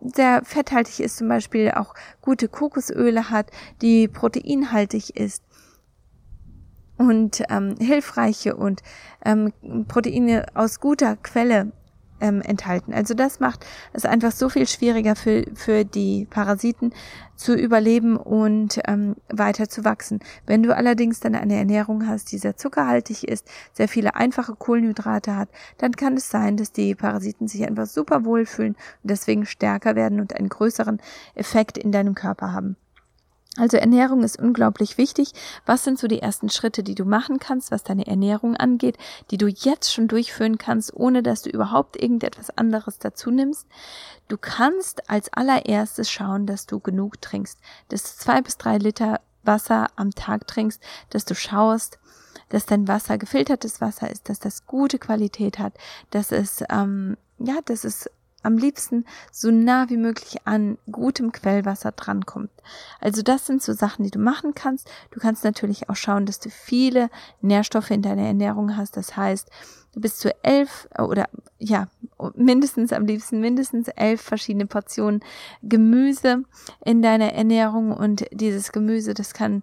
sehr 0.00 0.42
fetthaltig 0.44 1.00
ist, 1.00 1.16
zum 1.16 1.28
Beispiel 1.28 1.72
auch 1.72 1.94
gute 2.20 2.48
Kokosöle 2.48 3.30
hat, 3.30 3.50
die 3.82 4.08
proteinhaltig 4.08 5.16
ist 5.16 5.42
und 6.96 7.42
ähm, 7.48 7.74
hilfreiche 7.80 8.56
und 8.56 8.82
ähm, 9.24 9.52
Proteine 9.86 10.46
aus 10.54 10.80
guter 10.80 11.16
Quelle 11.16 11.72
ähm, 12.20 12.40
enthalten. 12.42 12.92
Also 12.92 13.14
das 13.14 13.40
macht 13.40 13.64
es 13.92 14.04
einfach 14.04 14.32
so 14.32 14.48
viel 14.48 14.66
schwieriger 14.66 15.16
für, 15.16 15.44
für 15.54 15.84
die 15.84 16.26
Parasiten 16.30 16.92
zu 17.36 17.54
überleben 17.54 18.16
und 18.16 18.80
ähm, 18.86 19.16
weiter 19.28 19.68
zu 19.68 19.84
wachsen. 19.84 20.20
Wenn 20.46 20.62
du 20.62 20.74
allerdings 20.74 21.20
dann 21.20 21.34
eine 21.34 21.56
Ernährung 21.56 22.06
hast, 22.06 22.32
die 22.32 22.38
sehr 22.38 22.56
zuckerhaltig 22.56 23.26
ist, 23.26 23.46
sehr 23.72 23.88
viele 23.88 24.16
einfache 24.16 24.54
Kohlenhydrate 24.54 25.36
hat, 25.36 25.48
dann 25.78 25.92
kann 25.92 26.14
es 26.14 26.30
sein, 26.30 26.56
dass 26.56 26.72
die 26.72 26.94
Parasiten 26.94 27.46
sich 27.46 27.66
einfach 27.66 27.86
super 27.86 28.24
wohlfühlen 28.24 28.74
und 28.74 29.10
deswegen 29.10 29.46
stärker 29.46 29.94
werden 29.94 30.20
und 30.20 30.34
einen 30.34 30.48
größeren 30.48 31.00
Effekt 31.34 31.78
in 31.78 31.92
deinem 31.92 32.14
Körper 32.14 32.52
haben. 32.52 32.76
Also 33.56 33.76
Ernährung 33.76 34.22
ist 34.22 34.38
unglaublich 34.38 34.98
wichtig. 34.98 35.32
Was 35.66 35.82
sind 35.82 35.98
so 35.98 36.06
die 36.06 36.20
ersten 36.22 36.48
Schritte, 36.48 36.84
die 36.84 36.94
du 36.94 37.04
machen 37.04 37.38
kannst, 37.38 37.70
was 37.72 37.82
deine 37.82 38.06
Ernährung 38.06 38.56
angeht, 38.56 38.96
die 39.30 39.36
du 39.36 39.48
jetzt 39.48 39.92
schon 39.92 40.06
durchführen 40.06 40.58
kannst, 40.58 40.94
ohne 40.94 41.22
dass 41.22 41.42
du 41.42 41.50
überhaupt 41.50 42.00
irgendetwas 42.00 42.56
anderes 42.56 42.98
dazu 42.98 43.30
nimmst? 43.30 43.66
Du 44.28 44.36
kannst 44.36 45.10
als 45.10 45.32
allererstes 45.32 46.10
schauen, 46.10 46.46
dass 46.46 46.66
du 46.66 46.78
genug 46.78 47.20
trinkst, 47.20 47.58
dass 47.88 48.02
du 48.04 48.22
zwei 48.22 48.42
bis 48.42 48.58
drei 48.58 48.78
Liter 48.78 49.20
Wasser 49.42 49.88
am 49.96 50.10
Tag 50.12 50.46
trinkst, 50.46 50.80
dass 51.10 51.24
du 51.24 51.34
schaust, 51.34 51.98
dass 52.50 52.66
dein 52.66 52.86
Wasser 52.86 53.18
gefiltertes 53.18 53.80
Wasser 53.80 54.10
ist, 54.10 54.28
dass 54.28 54.38
das 54.38 54.66
gute 54.66 54.98
Qualität 54.98 55.58
hat, 55.58 55.74
dass 56.10 56.32
es 56.32 56.62
ähm, 56.70 57.16
ja, 57.38 57.60
dass 57.64 57.84
es 57.84 58.10
am 58.42 58.56
liebsten 58.56 59.04
so 59.32 59.50
nah 59.50 59.88
wie 59.88 59.96
möglich 59.96 60.36
an 60.44 60.78
gutem 60.90 61.32
Quellwasser 61.32 61.92
drankommt. 61.92 62.50
Also 63.00 63.22
das 63.22 63.46
sind 63.46 63.62
so 63.62 63.72
Sachen, 63.72 64.04
die 64.04 64.10
du 64.10 64.18
machen 64.18 64.54
kannst. 64.54 64.88
Du 65.10 65.20
kannst 65.20 65.44
natürlich 65.44 65.88
auch 65.88 65.96
schauen, 65.96 66.26
dass 66.26 66.38
du 66.38 66.50
viele 66.50 67.10
Nährstoffe 67.40 67.90
in 67.90 68.02
deiner 68.02 68.26
Ernährung 68.26 68.76
hast. 68.76 68.96
Das 68.96 69.16
heißt, 69.16 69.50
bis 69.94 70.16
zu 70.16 70.32
elf 70.44 70.88
oder 70.98 71.28
ja, 71.58 71.88
mindestens 72.34 72.92
am 72.92 73.06
liebsten 73.06 73.40
mindestens 73.40 73.88
elf 73.88 74.20
verschiedene 74.20 74.66
Portionen 74.66 75.20
Gemüse 75.62 76.44
in 76.84 77.02
deiner 77.02 77.32
Ernährung 77.32 77.92
und 77.92 78.24
dieses 78.30 78.72
Gemüse, 78.72 79.14
das 79.14 79.34
kann, 79.34 79.62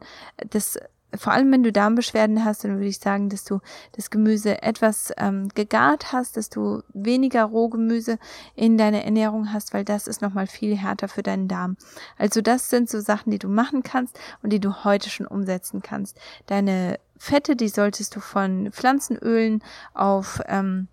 das 0.50 0.78
vor 1.18 1.34
allem 1.34 1.52
wenn 1.52 1.64
du 1.64 1.72
Darmbeschwerden 1.72 2.44
hast, 2.44 2.64
dann 2.64 2.76
würde 2.76 2.88
ich 2.88 3.00
sagen, 3.00 3.30
dass 3.30 3.44
du 3.44 3.60
das 3.94 4.10
Gemüse 4.10 4.62
etwas 4.62 5.14
ähm, 5.18 5.50
gegart 5.56 6.12
hast, 6.12 6.38
dass 6.38 6.50
du 6.50 6.82
weniger 6.94 7.44
Rohgemüse 7.44 8.18
in 8.56 8.78
deiner 8.78 9.04
Ernährung 9.04 9.52
hast, 9.54 9.74
weil 9.74 9.86
das 9.86 10.08
ist 10.08 10.22
nochmal 10.22 10.48
viel 10.48 10.76
härter 10.76 11.08
für 11.08 11.24
deinen 11.24 11.48
Darm. 11.48 11.78
Also 12.18 12.42
das 12.42 12.70
sind 12.70 12.90
so 12.90 13.00
Sachen, 13.00 13.32
die 13.32 13.40
du 13.40 13.48
machen 13.48 13.84
kannst 13.84 14.20
und 14.42 14.52
die 14.52 14.60
du 14.60 14.84
heute 14.84 15.10
schon 15.10 15.28
umsetzen 15.28 15.82
kannst. 15.82 16.18
Deine 16.48 17.00
Fette, 17.18 17.56
die 17.56 17.70
solltest 17.70 18.16
du 18.16 18.20
von 18.20 18.72
Pflanzenölen 18.72 19.64
auf 19.94 20.42
ähm, 20.48 20.88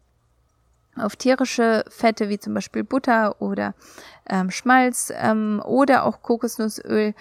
auf 0.96 1.16
tierische 1.16 1.84
Fette 1.88 2.28
wie 2.28 2.38
zum 2.38 2.54
Beispiel 2.54 2.84
Butter 2.84 3.40
oder 3.40 3.74
ähm, 4.28 4.50
Schmalz 4.50 5.12
ähm, 5.16 5.62
oder 5.64 6.04
auch 6.04 6.22
Kokosnussöl 6.22 7.14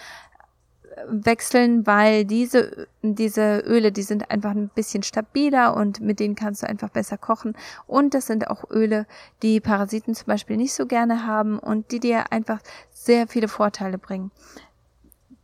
wechseln, 1.07 1.85
weil 1.87 2.25
diese, 2.25 2.87
diese 3.01 3.59
Öle, 3.59 3.91
die 3.91 4.03
sind 4.03 4.31
einfach 4.31 4.51
ein 4.51 4.69
bisschen 4.69 5.03
stabiler 5.03 5.75
und 5.75 6.01
mit 6.01 6.19
denen 6.19 6.35
kannst 6.35 6.63
du 6.63 6.67
einfach 6.67 6.89
besser 6.89 7.17
kochen. 7.17 7.55
Und 7.87 8.13
das 8.13 8.27
sind 8.27 8.47
auch 8.49 8.69
Öle, 8.69 9.05
die 9.41 9.59
Parasiten 9.59 10.15
zum 10.15 10.27
Beispiel 10.27 10.57
nicht 10.57 10.73
so 10.73 10.85
gerne 10.85 11.25
haben 11.25 11.59
und 11.59 11.91
die 11.91 11.99
dir 11.99 12.31
einfach 12.31 12.59
sehr 12.91 13.27
viele 13.27 13.47
Vorteile 13.47 13.97
bringen. 13.97 14.31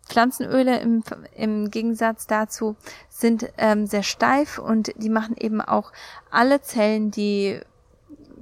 Pflanzenöle 0.07 0.79
im, 0.79 1.03
im 1.35 1.69
Gegensatz 1.69 2.27
dazu 2.27 2.75
sind 3.09 3.51
ähm, 3.57 3.87
sehr 3.87 4.03
steif 4.03 4.57
und 4.57 4.91
die 4.95 5.09
machen 5.09 5.35
eben 5.37 5.59
auch 5.61 5.91
alle 6.31 6.61
Zellen, 6.61 7.11
die 7.11 7.59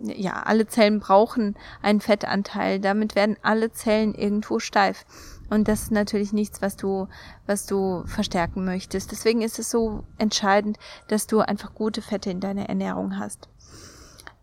ja, 0.03 0.43
alle 0.43 0.67
Zellen 0.67 1.00
brauchen 1.00 1.55
einen 1.81 2.01
Fettanteil. 2.01 2.79
Damit 2.79 3.15
werden 3.15 3.38
alle 3.41 3.72
Zellen 3.72 4.13
irgendwo 4.13 4.60
steif. 4.60 5.05
Und 5.50 5.68
das 5.68 5.84
ist 5.84 5.92
natürlich 5.92 6.34
nichts, 6.34 6.62
was 6.62 6.75
du, 6.75 7.08
was 7.46 7.66
du 7.66 8.04
verstärken 8.06 8.66
möchtest. 8.66 9.12
Deswegen 9.12 9.42
ist 9.42 9.60
es 9.60 9.70
so 9.70 10.04
entscheidend, 10.18 10.78
dass 11.08 11.28
du 11.28 11.40
einfach 11.40 11.74
gute 11.74 12.02
Fette 12.02 12.30
in 12.30 12.40
deiner 12.40 12.68
Ernährung 12.68 13.20
hast. 13.20 13.48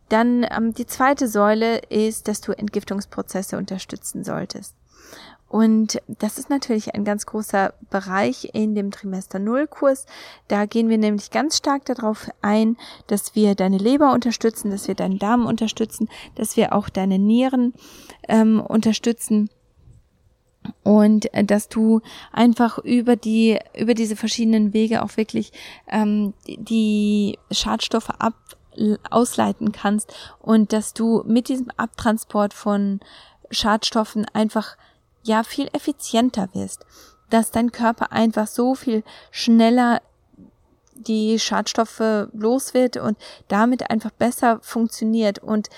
Dann 0.08 0.46
ähm, 0.50 0.74
die 0.74 0.86
zweite 0.86 1.26
Säule 1.26 1.78
ist, 1.88 2.28
dass 2.28 2.40
du 2.40 2.52
Entgiftungsprozesse 2.52 3.56
unterstützen 3.56 4.24
solltest. 4.24 4.76
Und 5.52 6.00
das 6.08 6.38
ist 6.38 6.48
natürlich 6.48 6.94
ein 6.94 7.04
ganz 7.04 7.26
großer 7.26 7.74
Bereich 7.90 8.48
in 8.54 8.74
dem 8.74 8.90
Trimester 8.90 9.38
Null 9.38 9.66
Kurs. 9.66 10.06
Da 10.48 10.64
gehen 10.64 10.88
wir 10.88 10.96
nämlich 10.96 11.30
ganz 11.30 11.58
stark 11.58 11.84
darauf 11.84 12.30
ein, 12.40 12.78
dass 13.06 13.34
wir 13.34 13.54
deine 13.54 13.76
Leber 13.76 14.14
unterstützen, 14.14 14.70
dass 14.70 14.88
wir 14.88 14.94
deinen 14.94 15.18
Darm 15.18 15.44
unterstützen, 15.44 16.08
dass 16.36 16.56
wir 16.56 16.74
auch 16.74 16.88
deine 16.88 17.18
Nieren 17.18 17.74
ähm, 18.28 18.62
unterstützen 18.62 19.50
und 20.82 21.32
äh, 21.34 21.44
dass 21.44 21.68
du 21.68 22.00
einfach 22.32 22.78
über 22.78 23.16
die 23.16 23.58
über 23.76 23.94
diese 23.94 24.16
verschiedenen 24.16 24.72
Wege 24.72 25.02
auch 25.02 25.16
wirklich 25.16 25.52
ähm, 25.88 26.34
die 26.46 27.38
Schadstoffe 27.50 28.10
ab 28.10 28.34
ausleiten 29.10 29.72
kannst 29.72 30.14
und 30.40 30.72
dass 30.72 30.94
du 30.94 31.22
mit 31.26 31.48
diesem 31.48 31.70
Abtransport 31.76 32.54
von 32.54 33.00
Schadstoffen 33.50 34.24
einfach 34.32 34.78
ja 35.22 35.42
viel 35.42 35.68
effizienter 35.72 36.48
wirst, 36.54 36.86
dass 37.30 37.50
dein 37.50 37.70
Körper 37.70 38.12
einfach 38.12 38.46
so 38.46 38.74
viel 38.74 39.04
schneller 39.30 40.00
die 40.94 41.38
Schadstoffe 41.38 42.28
los 42.32 42.74
wird 42.74 42.96
und 42.96 43.16
damit 43.48 43.90
einfach 43.90 44.10
besser 44.10 44.58
funktioniert. 44.62 45.38
Und 45.38 45.68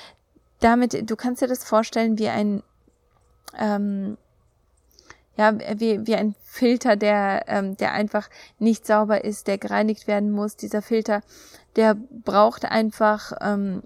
damit 0.61 1.09
du 1.09 1.17
kannst 1.17 1.43
dir 1.43 1.49
das 1.49 1.65
vorstellen 1.65 2.19
wie 2.19 2.29
ein 2.29 2.63
ähm, 3.59 4.17
ja, 5.37 5.55
wie, 5.79 6.07
wie 6.07 6.15
ein 6.15 6.35
Filter, 6.43 6.97
der, 6.97 7.45
ähm, 7.49 7.77
der 7.77 7.93
einfach 7.93 8.29
nicht 8.59 8.87
sauber 8.87 9.25
ist, 9.25 9.47
der 9.47 9.59
gereinigt 9.59 10.07
werden 10.07 10.31
muss. 10.31 10.57
Dieser 10.57 10.83
Filter, 10.83 11.23
der 11.77 11.97
braucht 12.25 12.65
einfach 12.65 13.33
ähm, 13.41 13.83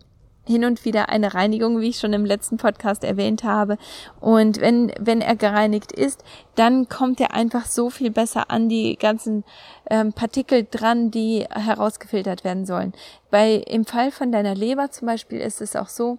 hin 0.49 0.65
und 0.65 0.85
wieder 0.85 1.11
eine 1.11 1.35
Reinigung, 1.35 1.81
wie 1.81 1.91
ich 1.91 1.99
schon 1.99 2.15
im 2.15 2.25
letzten 2.25 2.57
Podcast 2.57 3.05
erwähnt 3.05 3.45
habe. 3.45 3.77
Und 4.19 4.61
wenn, 4.61 4.93
wenn 4.99 5.21
er 5.21 5.37
gereinigt 5.37 5.93
ist, 5.93 6.25
dann 6.55 6.89
kommt 6.89 7.21
er 7.21 7.35
einfach 7.35 7.67
so 7.67 7.91
viel 7.91 8.11
besser 8.11 8.51
an 8.51 8.69
die 8.69 8.97
ganzen 8.97 9.45
ähm, 9.91 10.13
Partikel 10.13 10.67
dran, 10.69 11.11
die 11.11 11.47
herausgefiltert 11.51 12.45
werden 12.45 12.65
sollen. 12.65 12.95
Bei, 13.31 13.55
im 13.55 13.85
Fall 13.85 14.11
von 14.11 14.33
deiner 14.33 14.55
Leber 14.55 14.91
zum 14.91 15.07
Beispiel 15.07 15.39
ist 15.39 15.61
es 15.61 15.77
auch 15.77 15.89
so, 15.89 16.19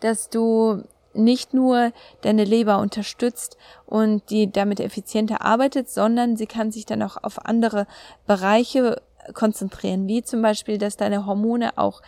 dass 0.00 0.30
du 0.30 0.82
nicht 1.16 1.54
nur 1.54 1.92
deine 2.22 2.44
Leber 2.44 2.78
unterstützt 2.78 3.56
und 3.86 4.30
die 4.30 4.50
damit 4.50 4.80
effizienter 4.80 5.42
arbeitet, 5.42 5.88
sondern 5.88 6.36
sie 6.36 6.46
kann 6.46 6.72
sich 6.72 6.86
dann 6.86 7.02
auch 7.02 7.16
auf 7.22 7.44
andere 7.44 7.86
Bereiche 8.26 9.02
konzentrieren, 9.34 10.06
wie 10.06 10.22
zum 10.22 10.42
Beispiel, 10.42 10.78
dass 10.78 10.96
deine 10.96 11.26
Hormone 11.26 11.76
auch 11.76 12.00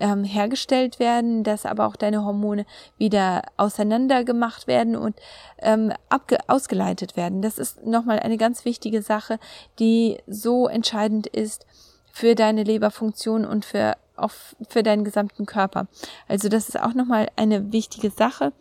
ähm, 0.00 0.24
hergestellt 0.24 0.98
werden, 0.98 1.42
dass 1.42 1.66
aber 1.66 1.86
auch 1.86 1.96
deine 1.96 2.24
Hormone 2.24 2.66
wieder 2.98 3.42
auseinander 3.56 4.24
gemacht 4.24 4.66
werden 4.66 4.96
und 4.96 5.16
ähm, 5.58 5.92
abge 6.08 6.38
ausgeleitet 6.48 7.16
werden. 7.16 7.42
Das 7.42 7.58
ist 7.58 7.86
nochmal 7.86 8.18
eine 8.18 8.36
ganz 8.36 8.64
wichtige 8.64 9.02
Sache, 9.02 9.38
die 9.78 10.18
so 10.26 10.66
entscheidend 10.68 11.26
ist 11.26 11.66
für 12.12 12.34
deine 12.34 12.62
Leberfunktion 12.62 13.44
und 13.44 13.64
für 13.64 13.96
auch 14.16 14.32
für 14.68 14.82
deinen 14.82 15.04
gesamten 15.04 15.46
Körper. 15.46 15.86
Also 16.28 16.48
das 16.48 16.68
ist 16.68 16.80
auch 16.80 16.94
nochmal 16.94 17.28
eine 17.36 17.72
wichtige 17.72 18.10
Sache. 18.10 18.52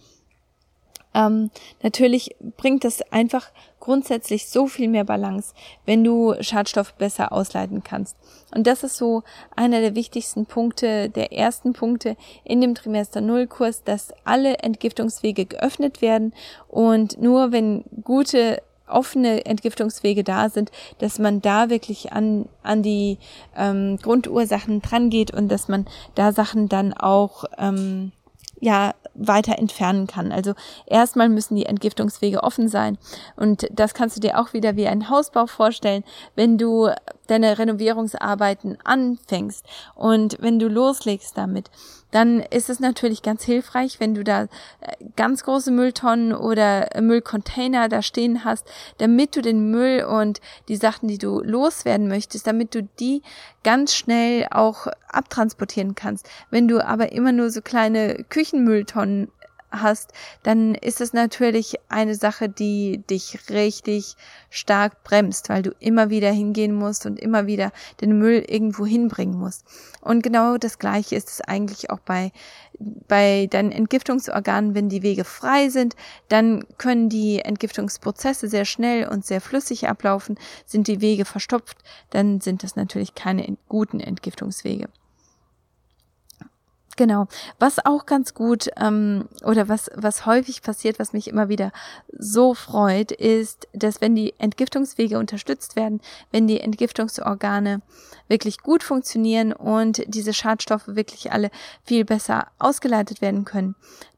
ähm, 1.14 1.50
natürlich 1.82 2.36
bringt 2.58 2.84
das 2.84 3.02
einfach 3.12 3.50
grundsätzlich 3.80 4.50
so 4.50 4.68
viel 4.68 4.90
mehr 4.90 5.06
Balance, 5.06 5.54
wenn 5.86 6.04
du 6.04 6.36
Schadstoff 6.42 6.94
besser 6.96 7.32
ausleiten 7.32 7.84
kannst. 7.84 8.18
Und 8.54 8.68
das 8.68 8.84
ist 8.84 8.98
so 8.98 9.24
einer 9.56 9.80
der 9.80 9.96
wichtigsten 9.96 10.46
Punkte, 10.46 11.10
der 11.10 11.32
ersten 11.32 11.74
Punkte 11.74 12.18
in 12.44 12.62
dem 12.62 12.76
Trimester 12.76 13.22
Null 13.22 13.48
Kurs, 13.48 13.84
dass 13.84 14.14
alle 14.26 14.58
Entgiftungswege 14.58 15.46
geöffnet 15.46 16.02
werden 16.02 16.34
und 16.68 17.22
nur 17.22 17.52
wenn 17.52 17.86
gute 18.04 18.62
offene 18.88 19.46
Entgiftungswege 19.46 20.24
da 20.24 20.50
sind, 20.50 20.72
dass 21.00 21.20
man 21.20 21.42
da 21.42 21.70
wirklich 21.70 22.14
an, 22.14 22.48
an 22.64 22.84
die 22.84 23.18
ähm, 23.56 23.98
Grundursachen 24.02 24.82
dran 24.82 25.10
geht 25.10 25.32
und 25.32 25.50
dass 25.50 25.68
man 25.68 25.86
da 26.16 26.32
Sachen 26.32 26.70
dann 26.70 26.94
auch 26.94 27.46
ähm, 27.58 28.12
ja 28.60 28.94
weiter 29.14 29.58
entfernen 29.58 30.08
kann. 30.08 30.32
Also 30.32 30.54
erstmal 30.86 31.30
müssen 31.30 31.56
die 31.56 31.66
Entgiftungswege 31.66 32.44
offen 32.44 32.68
sein 32.68 32.98
und 33.36 33.68
das 33.72 33.94
kannst 33.94 34.18
du 34.18 34.22
dir 34.22 34.40
auch 34.40 34.54
wieder 34.54 34.76
wie 34.76 34.88
ein 34.88 35.10
Hausbau 35.10 35.48
vorstellen, 35.48 36.04
wenn 36.36 36.58
du 36.58 36.90
deine 37.30 37.58
Renovierungsarbeiten 37.58 38.78
anfängst 38.84 39.66
und 39.96 40.38
wenn 40.40 40.60
du 40.60 40.68
loslegst 40.68 41.38
damit, 41.38 41.70
dann 42.12 42.40
ist 42.40 42.70
es 42.70 42.80
natürlich 42.80 43.24
ganz 43.24 43.44
hilfreich, 43.44 44.00
wenn 44.00 44.16
du 44.16 44.24
da 44.24 44.44
äh, 44.44 44.48
ganz 45.18 45.44
große 45.44 45.70
Mülltonnen 45.70 46.34
oder 46.34 46.88
Müllcontainer 47.02 47.90
da 47.90 48.02
stehen 48.02 48.46
hast, 48.46 48.66
damit 49.00 49.36
du 49.36 49.42
den 49.42 49.70
Müll 49.70 50.06
und 50.06 50.40
die 50.70 50.78
Sachen, 50.78 51.10
die 51.10 51.18
du 51.18 51.42
loswerden 51.42 52.08
möchtest, 52.08 52.48
damit 52.48 52.74
du 52.74 52.84
die 52.84 53.22
ganz 53.66 53.94
schnell 53.94 54.48
auch 54.52 54.88
abtransportieren 55.10 55.96
kannst. 55.96 56.30
Wenn 56.50 56.70
du 56.70 56.86
aber 56.86 57.12
immer 57.12 57.34
nur 57.34 57.50
so 57.50 57.62
kleine 57.62 58.24
Küchenmülltonnen 58.30 59.30
hast, 59.82 60.12
dann 60.44 60.76
ist 60.76 61.02
es 61.02 61.14
natürlich 61.14 61.76
eine 61.90 62.16
Sache, 62.16 62.50
die 62.50 63.04
dich 63.10 63.50
richtig 63.50 64.16
stark 64.50 65.04
bremst, 65.04 65.50
weil 65.50 65.64
du 65.64 65.72
immer 65.80 66.10
wieder 66.10 66.32
hingehen 66.32 66.74
musst 66.74 67.06
und 67.06 67.20
immer 67.20 67.48
wieder 67.48 67.72
den 68.02 68.18
Müll 68.18 68.44
irgendwo 68.48 68.86
hinbringen 68.86 69.38
musst. 69.38 69.66
Und 70.02 70.24
genau 70.24 70.58
das 70.58 70.80
Gleiche 70.80 71.16
ist 71.16 71.30
es 71.30 71.42
eigentlich 71.42 71.90
auch 71.90 72.00
bei 72.00 72.32
bei 73.08 73.48
deinen 73.50 73.72
Entgiftungsorganen, 73.72 74.76
wenn 74.76 74.90
die 74.90 75.04
Wege 75.04 75.24
frei 75.24 75.70
sind, 75.70 75.96
dann 76.28 76.66
können 76.78 77.10
die 77.10 77.40
Entgiftungsprozesse 77.40 78.48
sehr 78.48 78.66
schnell 78.66 79.08
und 79.08 79.26
sehr 79.26 79.42
flüssig 79.42 79.88
ablaufen. 79.88 80.38
Sind 80.66 80.88
die 80.88 81.02
Wege 81.02 81.26
verstopft, 81.26 81.78
dann 82.10 82.42
sind 82.42 82.64
das 82.64 82.76
natürlich 82.76 83.16
keine 83.16 83.58
guten 83.70 84.00
Entgiftungswege. 84.00 84.90
Genau. 86.98 87.28
Was 87.60 87.86
auch 87.86 88.06
ganz 88.06 88.34
gut 88.34 88.70
ähm, 88.78 89.28
oder 89.44 89.68
was 89.68 89.92
was 89.96 90.26
häufig 90.26 90.62
passiert, 90.62 90.98
was 90.98 91.12
mich 91.12 91.28
immer 91.28 91.50
wieder 91.50 91.72
so 92.18 92.54
freut, 92.54 93.12
ist, 93.12 93.68
dass 93.74 94.00
wenn 94.00 94.16
die 94.16 94.34
Entgiftungswege 94.38 95.20
unterstützt 95.20 95.76
werden, 95.76 96.00
wenn 96.32 96.48
die 96.48 96.62
Entgiftungsorgane 96.62 97.82
wirklich 98.30 98.60
gut 98.60 98.82
funktionieren 98.82 99.52
und 99.52 100.04
diese 100.08 100.34
Schadstoffe 100.34 100.88
wirklich 100.88 101.34
alle 101.34 101.52
viel 101.84 102.06
besser 102.06 102.48
ausgeleitet 102.60 103.22
werden 103.22 103.44
können, 103.44 103.76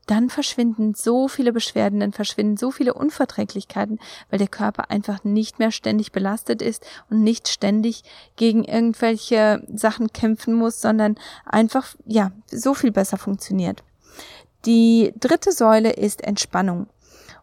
dann 0.08 0.30
verschwinden 0.30 0.94
so 0.96 1.28
viele 1.28 1.54
Beschwerden, 1.54 2.00
dann 2.00 2.14
verschwinden 2.14 2.58
so 2.58 2.72
viele 2.72 2.94
Unverträglichkeiten, 2.94 4.00
weil 4.30 4.40
der 4.40 4.48
Körper 4.48 4.90
einfach 4.90 5.24
nicht 5.24 5.60
mehr 5.60 5.72
ständig 5.72 6.12
belastet 6.12 6.62
ist 6.62 6.86
und 7.10 7.24
nicht 7.24 7.48
ständig 7.48 8.04
gegen 8.36 8.64
irgendwelche 8.64 9.64
Sachen 9.72 10.12
kämpfen 10.12 10.54
muss, 10.54 10.82
sondern 10.82 11.16
einfach, 11.46 11.96
ja, 12.06 12.32
so 12.52 12.74
viel 12.74 12.92
besser 12.92 13.18
funktioniert. 13.18 13.84
Die 14.66 15.14
dritte 15.20 15.52
Säule 15.52 15.92
ist 15.92 16.24
Entspannung. 16.24 16.88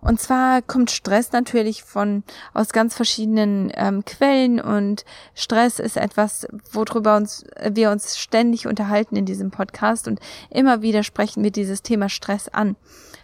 Und 0.05 0.21
zwar 0.21 0.61
kommt 0.61 0.91
Stress 0.91 1.33
natürlich 1.33 1.83
von 1.83 2.25
aus 2.53 2.69
ganz 2.69 2.95
verschiedenen 2.95 3.73
ähm, 3.75 4.05
Quellen 4.05 4.61
und 4.61 5.05
Stress 5.35 5.79
ist 5.79 5.97
etwas, 5.97 6.47
worüber 6.71 7.17
uns 7.17 7.45
wir 7.71 7.91
uns 7.91 8.19
ständig 8.19 8.67
unterhalten 8.67 9.17
in 9.17 9.25
diesem 9.25 9.51
Podcast 9.51 10.07
und 10.07 10.21
immer 10.51 10.83
wieder 10.83 11.03
sprechen 11.03 11.43
wir 11.43 11.51
dieses 11.51 11.83
Thema 11.83 12.11
Stress 12.11 12.49
an. 12.49 12.77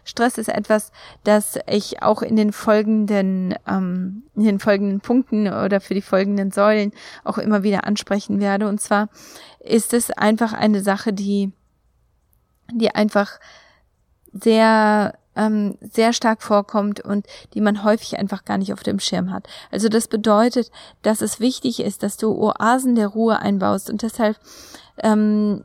Stress 0.04 0.38
ist 0.38 0.48
etwas, 0.48 0.90
das 1.22 1.58
ich 1.68 2.02
auch 2.02 2.22
in 2.22 2.34
den 2.34 2.50
folgenden 2.50 3.54
ähm, 3.68 4.22
in 4.34 4.44
den 4.44 4.58
folgenden 4.58 5.00
Punkten 5.00 5.48
oder 5.48 5.82
für 5.82 5.92
die 5.92 6.00
folgenden 6.00 6.50
Säulen 6.50 6.92
auch 7.24 7.36
immer 7.36 7.62
wieder 7.62 7.84
ansprechen 7.84 8.40
werde. 8.40 8.66
Und 8.66 8.80
zwar 8.80 9.10
ist 9.58 9.92
es 9.92 10.10
einfach 10.10 10.54
eine 10.54 10.80
Sache, 10.82 11.12
die 11.12 11.52
die 12.72 12.94
einfach 12.94 13.38
sehr 14.32 15.14
ähm, 15.40 15.78
sehr 15.80 16.12
stark 16.12 16.42
vorkommt 16.42 17.00
und 17.00 17.26
die 17.54 17.60
man 17.60 17.82
häufig 17.82 18.18
einfach 18.18 18.44
gar 18.44 18.58
nicht 18.58 18.72
auf 18.72 18.82
dem 18.82 19.00
Schirm 19.00 19.32
hat. 19.32 19.48
Also 19.70 19.88
das 19.88 20.06
bedeutet, 20.06 20.70
dass 21.02 21.22
es 21.22 21.40
wichtig 21.40 21.80
ist, 21.80 22.02
dass 22.02 22.16
du 22.16 22.32
Oasen 22.32 22.94
der 22.94 23.08
Ruhe 23.08 23.38
einbaust 23.38 23.88
und 23.88 24.02
deshalb 24.02 24.36
ähm, 25.02 25.64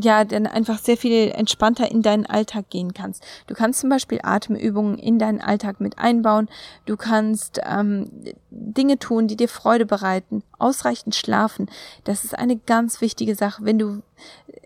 ja 0.00 0.24
dann 0.24 0.46
einfach 0.46 0.78
sehr 0.78 0.96
viel 0.96 1.30
entspannter 1.30 1.90
in 1.90 2.02
deinen 2.02 2.26
Alltag 2.26 2.70
gehen 2.70 2.94
kannst. 2.94 3.22
Du 3.46 3.54
kannst 3.54 3.80
zum 3.80 3.90
Beispiel 3.90 4.20
Atemübungen 4.22 4.98
in 4.98 5.18
deinen 5.18 5.40
Alltag 5.40 5.80
mit 5.80 5.98
einbauen. 5.98 6.48
Du 6.86 6.96
kannst 6.96 7.60
ähm, 7.64 8.10
Dinge 8.50 8.98
tun, 8.98 9.28
die 9.28 9.36
dir 9.36 9.48
Freude 9.48 9.86
bereiten, 9.86 10.42
ausreichend 10.58 11.14
schlafen. 11.14 11.70
Das 12.04 12.24
ist 12.24 12.36
eine 12.36 12.56
ganz 12.56 13.00
wichtige 13.00 13.34
Sache. 13.34 13.64
Wenn 13.64 13.78
du 13.78 14.02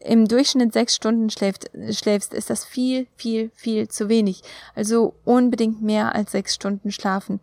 im 0.05 0.27
Durchschnitt 0.29 0.73
sechs 0.73 0.95
Stunden 0.95 1.31
schläft, 1.31 1.71
schläfst, 1.91 2.35
ist 2.35 2.51
das 2.51 2.65
viel, 2.65 3.07
viel, 3.17 3.51
viel 3.55 3.89
zu 3.89 4.09
wenig. 4.09 4.43
Also 4.75 5.15
unbedingt 5.25 5.83
mehr 5.83 6.15
als 6.15 6.33
sechs 6.33 6.55
Stunden 6.55 6.93
schlafen. 6.93 7.41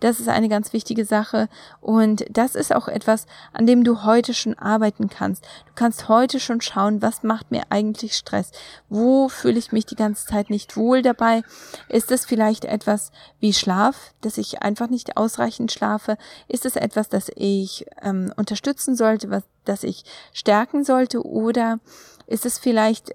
Das 0.00 0.20
ist 0.20 0.28
eine 0.28 0.48
ganz 0.48 0.72
wichtige 0.72 1.04
Sache 1.04 1.48
und 1.80 2.24
das 2.30 2.54
ist 2.54 2.74
auch 2.74 2.88
etwas, 2.88 3.26
an 3.52 3.66
dem 3.66 3.82
du 3.82 4.04
heute 4.04 4.34
schon 4.34 4.58
arbeiten 4.58 5.08
kannst. 5.08 5.44
Du 5.44 5.72
kannst 5.74 6.08
heute 6.08 6.38
schon 6.40 6.60
schauen, 6.60 7.02
was 7.02 7.22
macht 7.22 7.50
mir 7.50 7.64
eigentlich 7.70 8.14
Stress? 8.14 8.52
Wo 8.88 9.28
fühle 9.28 9.58
ich 9.58 9.72
mich 9.72 9.86
die 9.86 9.96
ganze 9.96 10.26
Zeit 10.26 10.50
nicht 10.50 10.76
wohl 10.76 11.02
dabei? 11.02 11.42
Ist 11.88 12.10
es 12.10 12.24
vielleicht 12.24 12.64
etwas 12.64 13.10
wie 13.40 13.52
Schlaf, 13.52 14.12
dass 14.20 14.38
ich 14.38 14.62
einfach 14.62 14.88
nicht 14.88 15.16
ausreichend 15.16 15.72
schlafe? 15.72 16.18
Ist 16.48 16.66
es 16.66 16.76
etwas, 16.76 17.08
das 17.08 17.30
ich 17.34 17.86
ähm, 18.02 18.32
unterstützen 18.36 18.96
sollte, 18.96 19.30
was 19.30 19.42
das 19.68 19.84
ich 19.84 20.04
stärken 20.32 20.84
sollte? 20.84 21.24
Oder 21.24 21.80
ist 22.26 22.46
es 22.46 22.58
vielleicht 22.58 23.14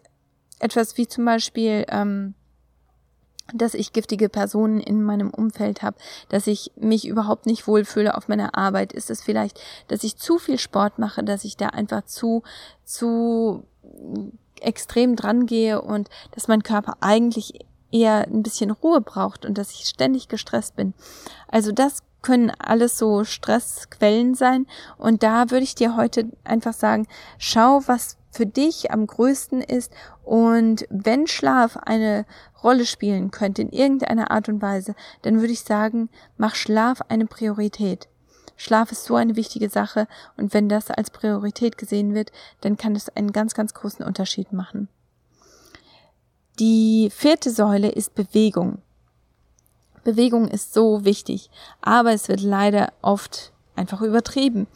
etwas 0.59 0.97
wie 0.97 1.07
zum 1.07 1.25
Beispiel, 1.25 1.85
ähm, 1.89 2.35
dass 3.53 3.73
ich 3.73 3.91
giftige 3.91 4.29
Personen 4.29 4.79
in 4.79 5.03
meinem 5.03 5.29
Umfeld 5.29 5.81
habe, 5.81 5.97
dass 6.29 6.47
ich 6.47 6.71
mich 6.75 7.07
überhaupt 7.07 7.45
nicht 7.45 7.67
wohlfühle 7.67 8.15
auf 8.15 8.27
meiner 8.27 8.55
Arbeit? 8.55 8.93
Ist 8.93 9.09
es 9.09 9.21
vielleicht, 9.21 9.59
dass 9.87 10.03
ich 10.03 10.17
zu 10.17 10.37
viel 10.37 10.59
Sport 10.59 10.99
mache, 10.99 11.23
dass 11.23 11.43
ich 11.43 11.57
da 11.57 11.67
einfach 11.67 12.05
zu, 12.05 12.43
zu 12.85 13.65
extrem 14.61 15.15
dran 15.15 15.45
gehe 15.47 15.81
und 15.81 16.09
dass 16.31 16.47
mein 16.47 16.63
Körper 16.63 16.97
eigentlich 17.01 17.65
eher 17.91 18.27
ein 18.27 18.43
bisschen 18.43 18.71
Ruhe 18.71 19.01
braucht 19.01 19.45
und 19.45 19.57
dass 19.57 19.71
ich 19.71 19.85
ständig 19.85 20.29
gestresst 20.29 20.75
bin. 20.75 20.93
Also 21.47 21.71
das 21.71 22.03
können 22.21 22.51
alles 22.51 22.97
so 22.97 23.23
Stressquellen 23.23 24.35
sein. 24.35 24.67
Und 24.97 25.23
da 25.23 25.49
würde 25.49 25.63
ich 25.63 25.75
dir 25.75 25.95
heute 25.95 26.31
einfach 26.43 26.73
sagen, 26.73 27.07
schau, 27.37 27.81
was 27.87 28.17
für 28.31 28.45
dich 28.45 28.91
am 28.91 29.07
größten 29.07 29.61
ist. 29.61 29.91
Und 30.23 30.85
wenn 30.89 31.27
Schlaf 31.27 31.77
eine 31.77 32.25
Rolle 32.63 32.85
spielen 32.85 33.31
könnte 33.31 33.61
in 33.61 33.69
irgendeiner 33.69 34.31
Art 34.31 34.49
und 34.49 34.61
Weise, 34.61 34.95
dann 35.21 35.39
würde 35.39 35.53
ich 35.53 35.61
sagen, 35.61 36.09
mach 36.37 36.55
Schlaf 36.55 37.01
eine 37.09 37.25
Priorität. 37.25 38.07
Schlaf 38.55 38.91
ist 38.91 39.05
so 39.05 39.15
eine 39.15 39.35
wichtige 39.35 39.69
Sache 39.69 40.07
und 40.37 40.53
wenn 40.53 40.69
das 40.69 40.91
als 40.91 41.09
Priorität 41.09 41.79
gesehen 41.79 42.13
wird, 42.13 42.31
dann 42.61 42.77
kann 42.77 42.95
es 42.95 43.09
einen 43.09 43.31
ganz, 43.31 43.55
ganz 43.55 43.73
großen 43.73 44.05
Unterschied 44.05 44.53
machen. 44.53 44.87
Die 46.59 47.09
vierte 47.11 47.49
Säule 47.49 47.89
ist 47.89 48.13
Bewegung. 48.13 48.83
Bewegung 50.03 50.47
ist 50.47 50.73
so 50.73 51.05
wichtig, 51.05 51.49
aber 51.81 52.13
es 52.13 52.27
wird 52.27 52.41
leider 52.41 52.93
oft 53.01 53.51
einfach 53.75 54.01
übertrieben. 54.01 54.67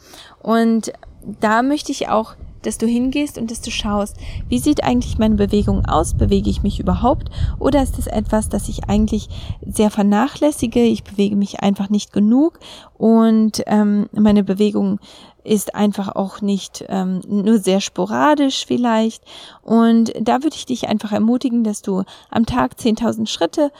Und 0.42 0.92
da 1.40 1.62
möchte 1.62 1.92
ich 1.92 2.08
auch, 2.08 2.34
dass 2.62 2.78
du 2.78 2.86
hingehst 2.86 3.38
und 3.38 3.50
dass 3.50 3.60
du 3.60 3.70
schaust, 3.70 4.16
wie 4.48 4.58
sieht 4.58 4.82
eigentlich 4.82 5.18
meine 5.18 5.36
Bewegung 5.36 5.86
aus? 5.86 6.14
Bewege 6.14 6.50
ich 6.50 6.62
mich 6.64 6.80
überhaupt? 6.80 7.30
Oder 7.58 7.82
ist 7.82 7.98
es 7.98 8.08
etwas, 8.08 8.48
das 8.48 8.68
ich 8.68 8.88
eigentlich 8.88 9.28
sehr 9.64 9.90
vernachlässige? 9.90 10.82
Ich 10.82 11.04
bewege 11.04 11.36
mich 11.36 11.60
einfach 11.60 11.90
nicht 11.90 12.12
genug 12.12 12.58
und 12.98 13.62
ähm, 13.66 14.08
meine 14.12 14.42
Bewegung 14.42 14.98
ist 15.44 15.76
einfach 15.76 16.16
auch 16.16 16.40
nicht 16.40 16.84
ähm, 16.88 17.20
nur 17.28 17.58
sehr 17.58 17.80
sporadisch 17.80 18.66
vielleicht. 18.66 19.22
Und 19.62 20.12
da 20.20 20.42
würde 20.42 20.56
ich 20.56 20.66
dich 20.66 20.88
einfach 20.88 21.12
ermutigen, 21.12 21.62
dass 21.62 21.82
du 21.82 22.02
am 22.30 22.46
Tag 22.46 22.72
10.000 22.72 23.28
Schritte 23.28 23.70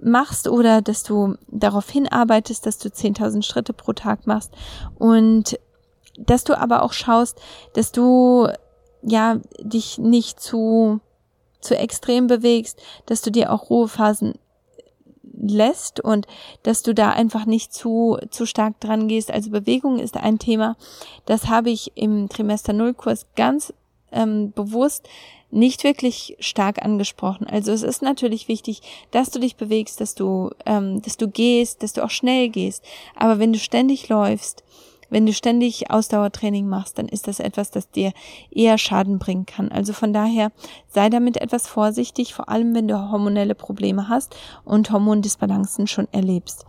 machst 0.00 0.48
oder 0.48 0.82
dass 0.82 1.02
du 1.02 1.36
darauf 1.48 1.88
hinarbeitest, 1.90 2.64
dass 2.66 2.78
du 2.78 2.88
10.000 2.88 3.42
Schritte 3.42 3.72
pro 3.72 3.92
Tag 3.92 4.26
machst 4.26 4.52
und 4.98 5.58
dass 6.18 6.44
du 6.44 6.58
aber 6.58 6.82
auch 6.82 6.92
schaust, 6.92 7.40
dass 7.74 7.92
du 7.92 8.48
ja 9.02 9.38
dich 9.60 9.98
nicht 9.98 10.40
zu 10.40 11.00
zu 11.60 11.76
extrem 11.76 12.28
bewegst, 12.28 12.80
dass 13.06 13.20
du 13.20 13.30
dir 13.30 13.52
auch 13.52 13.68
Ruhephasen 13.68 14.34
lässt 15.40 16.00
und 16.00 16.26
dass 16.62 16.82
du 16.82 16.94
da 16.94 17.10
einfach 17.10 17.46
nicht 17.46 17.72
zu, 17.72 18.18
zu 18.30 18.46
stark 18.46 18.80
dran 18.80 19.08
gehst. 19.08 19.30
Also 19.30 19.50
Bewegung 19.50 19.98
ist 19.98 20.16
ein 20.16 20.38
Thema, 20.38 20.76
das 21.26 21.48
habe 21.48 21.70
ich 21.70 21.92
im 21.96 22.28
Trimester 22.28 22.72
Null 22.72 22.94
Kurs 22.94 23.26
ganz 23.36 23.72
ähm, 24.12 24.52
bewusst 24.52 25.08
nicht 25.50 25.84
wirklich 25.84 26.36
stark 26.40 26.84
angesprochen. 26.84 27.46
Also 27.46 27.72
es 27.72 27.82
ist 27.82 28.02
natürlich 28.02 28.48
wichtig, 28.48 28.82
dass 29.10 29.30
du 29.30 29.38
dich 29.38 29.56
bewegst, 29.56 30.00
dass 30.00 30.14
du, 30.14 30.50
ähm, 30.66 31.00
dass 31.02 31.16
du 31.16 31.28
gehst, 31.28 31.82
dass 31.82 31.94
du 31.94 32.04
auch 32.04 32.10
schnell 32.10 32.50
gehst. 32.50 32.84
Aber 33.16 33.38
wenn 33.38 33.52
du 33.52 33.58
ständig 33.58 34.08
läufst, 34.08 34.62
wenn 35.10 35.24
du 35.24 35.32
ständig 35.32 35.90
Ausdauertraining 35.90 36.68
machst, 36.68 36.98
dann 36.98 37.08
ist 37.08 37.28
das 37.28 37.40
etwas, 37.40 37.70
das 37.70 37.90
dir 37.90 38.12
eher 38.50 38.76
Schaden 38.76 39.18
bringen 39.18 39.46
kann. 39.46 39.70
Also 39.72 39.94
von 39.94 40.12
daher 40.12 40.52
sei 40.88 41.08
damit 41.08 41.38
etwas 41.38 41.66
vorsichtig, 41.66 42.34
vor 42.34 42.50
allem 42.50 42.74
wenn 42.74 42.88
du 42.88 43.10
hormonelle 43.10 43.54
Probleme 43.54 44.08
hast 44.08 44.36
und 44.64 44.90
Hormondisbalancen 44.90 45.86
schon 45.86 46.08
erlebst. 46.12 46.66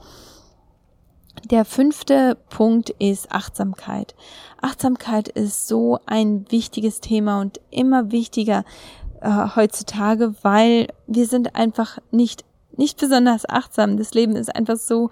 Der 1.46 1.66
fünfte 1.66 2.38
Punkt 2.50 2.90
ist 3.00 3.32
Achtsamkeit. 3.32 4.16
Achtsamkeit 4.62 5.28
ist 5.28 5.68
so 5.68 6.00
ein 6.06 6.46
wichtiges 6.50 7.00
Thema 7.00 7.42
und 7.42 7.60
immer 7.72 8.12
wichtiger 8.12 8.66
äh, 9.22 9.30
heutzutage, 9.56 10.34
weil 10.42 10.88
wir 11.08 11.26
sind 11.26 11.56
einfach 11.56 12.00
nicht 12.12 12.44
nicht 12.80 12.98
besonders 12.98 13.48
achtsam. 13.48 13.98
Das 13.98 14.14
Leben 14.14 14.38
ist 14.38 14.56
einfach 14.56 14.78
so 14.78 15.10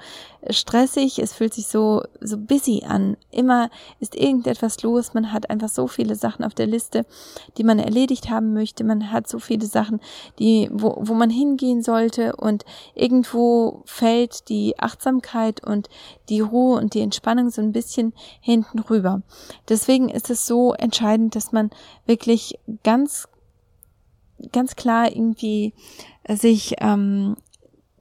stressig, 0.50 1.20
es 1.20 1.34
fühlt 1.34 1.54
sich 1.54 1.68
so, 1.68 2.02
so 2.22 2.38
busy 2.38 2.84
an. 2.88 3.18
Immer 3.30 3.70
ist 4.00 4.16
irgendetwas 4.16 4.82
los, 4.84 5.14
man 5.14 5.34
hat 5.34 5.50
einfach 5.50 5.68
so 5.68 5.88
viele 5.88 6.16
Sachen 6.16 6.46
auf 6.46 6.54
der 6.54 6.66
Liste, 6.66 7.06
die 7.58 7.66
man 7.66 7.78
erledigt 7.78 8.30
haben 8.30 8.54
möchte. 8.54 8.86
Man 8.86 9.12
hat 9.12 9.28
so 9.28 9.38
viele 9.38 9.66
Sachen, 9.66 10.00
die, 10.40 10.70
wo, 10.72 10.96
wo 11.02 11.14
man 11.14 11.30
hingehen 11.30 11.84
sollte 11.84 12.38
und 12.38 12.64
irgendwo 12.96 13.84
fällt 13.86 14.48
die 14.48 14.80
Achtsamkeit 14.80 15.62
und 15.62 15.90
die 16.30 16.40
Ruhe 16.40 16.80
und 16.80 16.94
die 16.94 17.02
Entspannung 17.02 17.50
so 17.50 17.62
ein 17.62 17.74
bisschen 17.74 18.14
hinten 18.40 18.80
rüber. 18.80 19.24
Deswegen 19.68 20.08
ist 20.08 20.30
es 20.30 20.48
so 20.48 20.74
entscheidend, 20.74 21.36
dass 21.36 21.52
man 21.52 21.70
wirklich 22.06 22.58
ganz 22.84 23.28
ganz 24.52 24.76
klar 24.76 25.12
irgendwie 25.12 25.74
sich 26.30 26.76
ähm, 26.80 27.36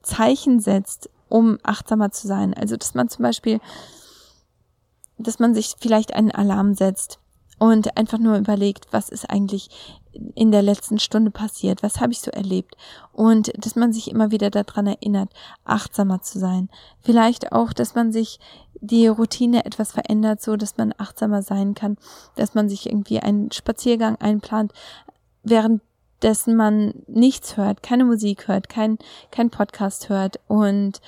Zeichen 0.07 0.59
setzt, 0.59 1.09
um 1.29 1.57
achtsamer 1.63 2.11
zu 2.11 2.27
sein. 2.27 2.53
Also, 2.53 2.77
dass 2.77 2.93
man 2.95 3.09
zum 3.09 3.23
Beispiel, 3.23 3.59
dass 5.17 5.39
man 5.39 5.53
sich 5.53 5.75
vielleicht 5.79 6.13
einen 6.13 6.31
Alarm 6.31 6.73
setzt 6.73 7.19
und 7.59 7.97
einfach 7.97 8.19
nur 8.19 8.37
überlegt, 8.37 8.87
was 8.91 9.09
ist 9.09 9.29
eigentlich 9.29 9.69
in 10.35 10.51
der 10.51 10.61
letzten 10.61 10.99
Stunde 10.99 11.31
passiert, 11.31 11.83
was 11.83 11.99
habe 11.99 12.11
ich 12.11 12.21
so 12.21 12.31
erlebt 12.31 12.75
und 13.11 13.51
dass 13.57 13.75
man 13.75 13.93
sich 13.93 14.09
immer 14.09 14.31
wieder 14.31 14.49
daran 14.49 14.87
erinnert, 14.87 15.29
achtsamer 15.63 16.21
zu 16.21 16.39
sein. 16.39 16.69
Vielleicht 17.01 17.51
auch, 17.51 17.73
dass 17.73 17.93
man 17.93 18.11
sich 18.11 18.39
die 18.79 19.07
Routine 19.07 19.65
etwas 19.65 19.91
verändert, 19.91 20.41
so 20.41 20.55
dass 20.55 20.77
man 20.77 20.93
achtsamer 20.97 21.41
sein 21.41 21.73
kann, 21.73 21.97
dass 22.35 22.53
man 22.53 22.69
sich 22.69 22.87
irgendwie 22.87 23.19
einen 23.19 23.51
Spaziergang 23.51 24.15
einplant, 24.17 24.71
während 25.43 25.81
dessen 26.21 26.55
man 26.55 26.93
nichts 27.07 27.57
hört, 27.57 27.83
keine 27.83 28.05
Musik 28.05 28.47
hört, 28.47 28.69
kein, 28.69 28.97
kein 29.31 29.49
Podcast 29.49 30.09
hört 30.09 30.39
und 30.47 30.99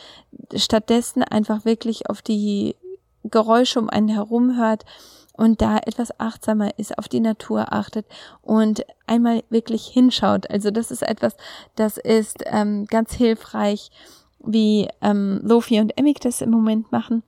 stattdessen 0.55 1.23
einfach 1.23 1.65
wirklich 1.65 2.09
auf 2.09 2.21
die 2.21 2.75
Geräusche 3.23 3.79
um 3.79 3.89
einen 3.89 4.07
herum 4.07 4.57
hört 4.57 4.85
und 5.33 5.61
da 5.61 5.77
etwas 5.77 6.19
achtsamer 6.19 6.77
ist, 6.77 6.97
auf 6.97 7.07
die 7.07 7.21
Natur 7.21 7.71
achtet 7.73 8.05
und 8.41 8.85
einmal 9.07 9.43
wirklich 9.49 9.87
hinschaut. 9.87 10.49
Also 10.49 10.69
das 10.69 10.91
ist 10.91 11.01
etwas, 11.01 11.35
das 11.75 11.97
ist 11.97 12.43
ähm, 12.45 12.85
ganz 12.85 13.13
hilfreich, 13.13 13.89
wie 14.39 14.87
ähm, 15.01 15.41
Lofi 15.43 15.79
und 15.79 15.97
Emmik 15.97 16.19
das 16.21 16.41
im 16.41 16.51
Moment 16.51 16.91
machen 16.91 17.23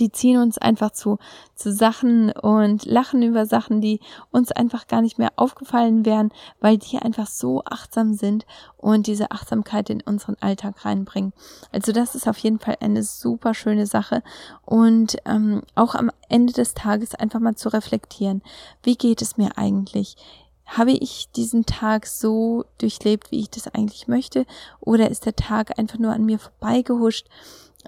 die 0.00 0.10
ziehen 0.10 0.40
uns 0.40 0.58
einfach 0.58 0.90
zu, 0.90 1.18
zu 1.54 1.72
Sachen 1.72 2.30
und 2.32 2.84
lachen 2.84 3.22
über 3.22 3.46
Sachen, 3.46 3.80
die 3.80 4.00
uns 4.30 4.52
einfach 4.52 4.86
gar 4.86 5.02
nicht 5.02 5.18
mehr 5.18 5.32
aufgefallen 5.36 6.04
wären, 6.04 6.30
weil 6.60 6.78
die 6.78 6.98
einfach 6.98 7.26
so 7.26 7.62
achtsam 7.64 8.14
sind 8.14 8.46
und 8.76 9.06
diese 9.06 9.30
Achtsamkeit 9.30 9.90
in 9.90 10.00
unseren 10.00 10.36
Alltag 10.40 10.84
reinbringen. 10.84 11.32
Also 11.72 11.92
das 11.92 12.14
ist 12.14 12.28
auf 12.28 12.38
jeden 12.38 12.58
Fall 12.58 12.76
eine 12.80 13.02
super 13.02 13.54
schöne 13.54 13.86
Sache 13.86 14.22
und 14.64 15.16
ähm, 15.24 15.62
auch 15.74 15.94
am 15.94 16.10
Ende 16.28 16.52
des 16.52 16.74
Tages 16.74 17.14
einfach 17.14 17.40
mal 17.40 17.56
zu 17.56 17.68
reflektieren, 17.68 18.42
wie 18.82 18.96
geht 18.96 19.22
es 19.22 19.36
mir 19.36 19.58
eigentlich? 19.58 20.16
Habe 20.64 20.92
ich 20.92 21.28
diesen 21.32 21.66
Tag 21.66 22.06
so 22.06 22.64
durchlebt, 22.78 23.30
wie 23.30 23.40
ich 23.40 23.50
das 23.50 23.68
eigentlich 23.68 24.08
möchte? 24.08 24.46
Oder 24.80 25.10
ist 25.10 25.26
der 25.26 25.36
Tag 25.36 25.78
einfach 25.78 25.98
nur 25.98 26.12
an 26.12 26.24
mir 26.24 26.38
vorbeigehuscht? 26.38 27.26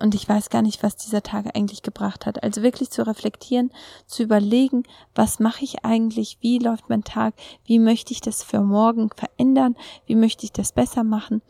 Und 0.00 0.14
ich 0.14 0.28
weiß 0.28 0.50
gar 0.50 0.62
nicht, 0.62 0.82
was 0.82 0.96
dieser 0.96 1.22
Tag 1.22 1.56
eigentlich 1.56 1.82
gebracht 1.82 2.26
hat. 2.26 2.42
Also 2.42 2.62
wirklich 2.62 2.90
zu 2.90 3.06
reflektieren, 3.06 3.70
zu 4.06 4.22
überlegen, 4.22 4.82
was 5.14 5.38
mache 5.38 5.64
ich 5.64 5.84
eigentlich, 5.84 6.38
wie 6.40 6.58
läuft 6.58 6.88
mein 6.88 7.04
Tag, 7.04 7.34
wie 7.64 7.78
möchte 7.78 8.12
ich 8.12 8.20
das 8.20 8.42
für 8.42 8.60
morgen 8.60 9.10
verändern, 9.14 9.76
wie 10.06 10.16
möchte 10.16 10.44
ich 10.44 10.52
das 10.52 10.72
besser 10.72 11.04
machen. 11.04 11.42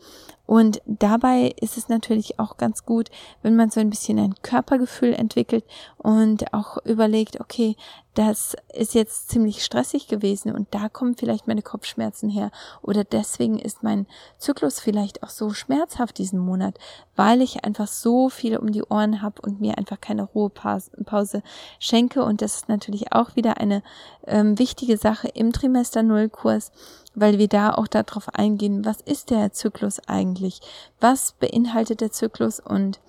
Und 0.45 0.81
dabei 0.85 1.53
ist 1.59 1.77
es 1.77 1.89
natürlich 1.89 2.39
auch 2.39 2.57
ganz 2.57 2.85
gut, 2.85 3.09
wenn 3.41 3.55
man 3.55 3.69
so 3.69 3.79
ein 3.79 3.89
bisschen 3.89 4.19
ein 4.19 4.35
Körpergefühl 4.41 5.13
entwickelt 5.13 5.65
und 5.97 6.53
auch 6.53 6.77
überlegt, 6.85 7.39
okay, 7.39 7.75
das 8.15 8.55
ist 8.73 8.93
jetzt 8.93 9.29
ziemlich 9.29 9.63
stressig 9.63 10.07
gewesen 10.07 10.55
und 10.55 10.67
da 10.71 10.87
kommen 10.87 11.15
vielleicht 11.15 11.47
meine 11.47 11.61
Kopfschmerzen 11.61 12.29
her. 12.29 12.49
Oder 12.81 13.03
deswegen 13.03 13.59
ist 13.59 13.83
mein 13.83 14.07
Zyklus 14.37 14.79
vielleicht 14.79 15.21
auch 15.21 15.29
so 15.29 15.49
schmerzhaft 15.49 16.17
diesen 16.17 16.39
Monat, 16.39 16.79
weil 17.17 17.41
ich 17.41 17.65
einfach 17.65 17.87
so 17.87 18.29
viel 18.29 18.57
um 18.57 18.71
die 18.71 18.83
Ohren 18.83 19.21
habe 19.21 19.41
und 19.41 19.59
mir 19.59 19.77
einfach 19.77 19.99
keine 19.99 20.23
Ruhepause 20.23 21.43
schenke. 21.79 22.23
Und 22.23 22.41
das 22.41 22.55
ist 22.55 22.69
natürlich 22.69 23.11
auch 23.11 23.35
wieder 23.35 23.57
eine 23.57 23.83
ähm, 24.25 24.57
wichtige 24.57 24.97
Sache 24.97 25.27
im 25.27 25.51
Trimester 25.51 26.01
Null 26.01 26.29
Kurs 26.29 26.71
weil 27.15 27.39
wir 27.39 27.47
da 27.47 27.73
auch 27.73 27.87
darauf 27.87 28.33
eingehen, 28.33 28.85
was 28.85 29.01
ist 29.01 29.29
der 29.29 29.51
Zyklus 29.51 29.99
eigentlich? 30.07 30.61
Was 30.99 31.33
beinhaltet 31.33 32.01
der 32.01 32.11
Zyklus 32.11 32.59
und 32.59 32.99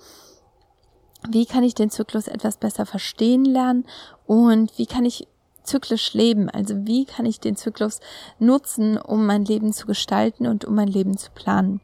wie 1.29 1.47
kann 1.47 1.65
ich 1.65 1.75
den 1.75 1.91
Zyklus 1.91 2.29
etwas 2.29 2.57
besser 2.57 2.87
verstehen 2.87 3.45
lernen 3.45 3.85
und 4.27 4.79
wie 4.79 4.87
kann 4.87 5.05
ich 5.05 5.27
zyklisch 5.65 6.15
leben? 6.15 6.49
Also 6.49 6.87
wie 6.87 7.05
kann 7.05 7.27
ich 7.27 7.41
den 7.41 7.57
Zyklus 7.57 8.01
nutzen, 8.39 8.99
um 8.99 9.27
mein 9.27 9.45
Leben 9.45 9.73
zu 9.73 9.87
gestalten 9.87 10.47
und 10.47 10.65
um 10.65 10.75
mein 10.75 10.89
Leben 10.89 11.17
zu 11.17 11.31
planen? 11.33 11.81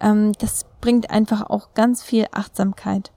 Ähm, 0.00 0.32
das 0.38 0.66
bringt 0.80 1.10
einfach 1.10 1.48
auch 1.48 1.74
ganz 1.74 2.02
viel 2.02 2.26
Achtsamkeit. 2.32 3.12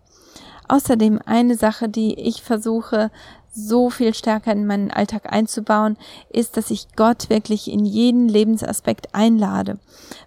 Außerdem 0.69 1.19
eine 1.26 1.56
Sache, 1.56 1.88
die 1.88 2.19
ich 2.19 2.43
versuche 2.43 3.10
so 3.58 3.89
viel 3.89 4.13
stärker 4.13 4.52
in 4.52 4.67
meinen 4.67 4.91
Alltag 4.91 5.32
einzubauen, 5.32 5.98
ist, 6.30 6.58
dass 6.58 6.70
ich 6.70 6.96
Gott 6.96 7.30
wirklich 7.30 7.72
in 7.72 7.86
jeden 7.86 8.30
Lebensaspekt 8.30 9.15
einlade, 9.15 9.80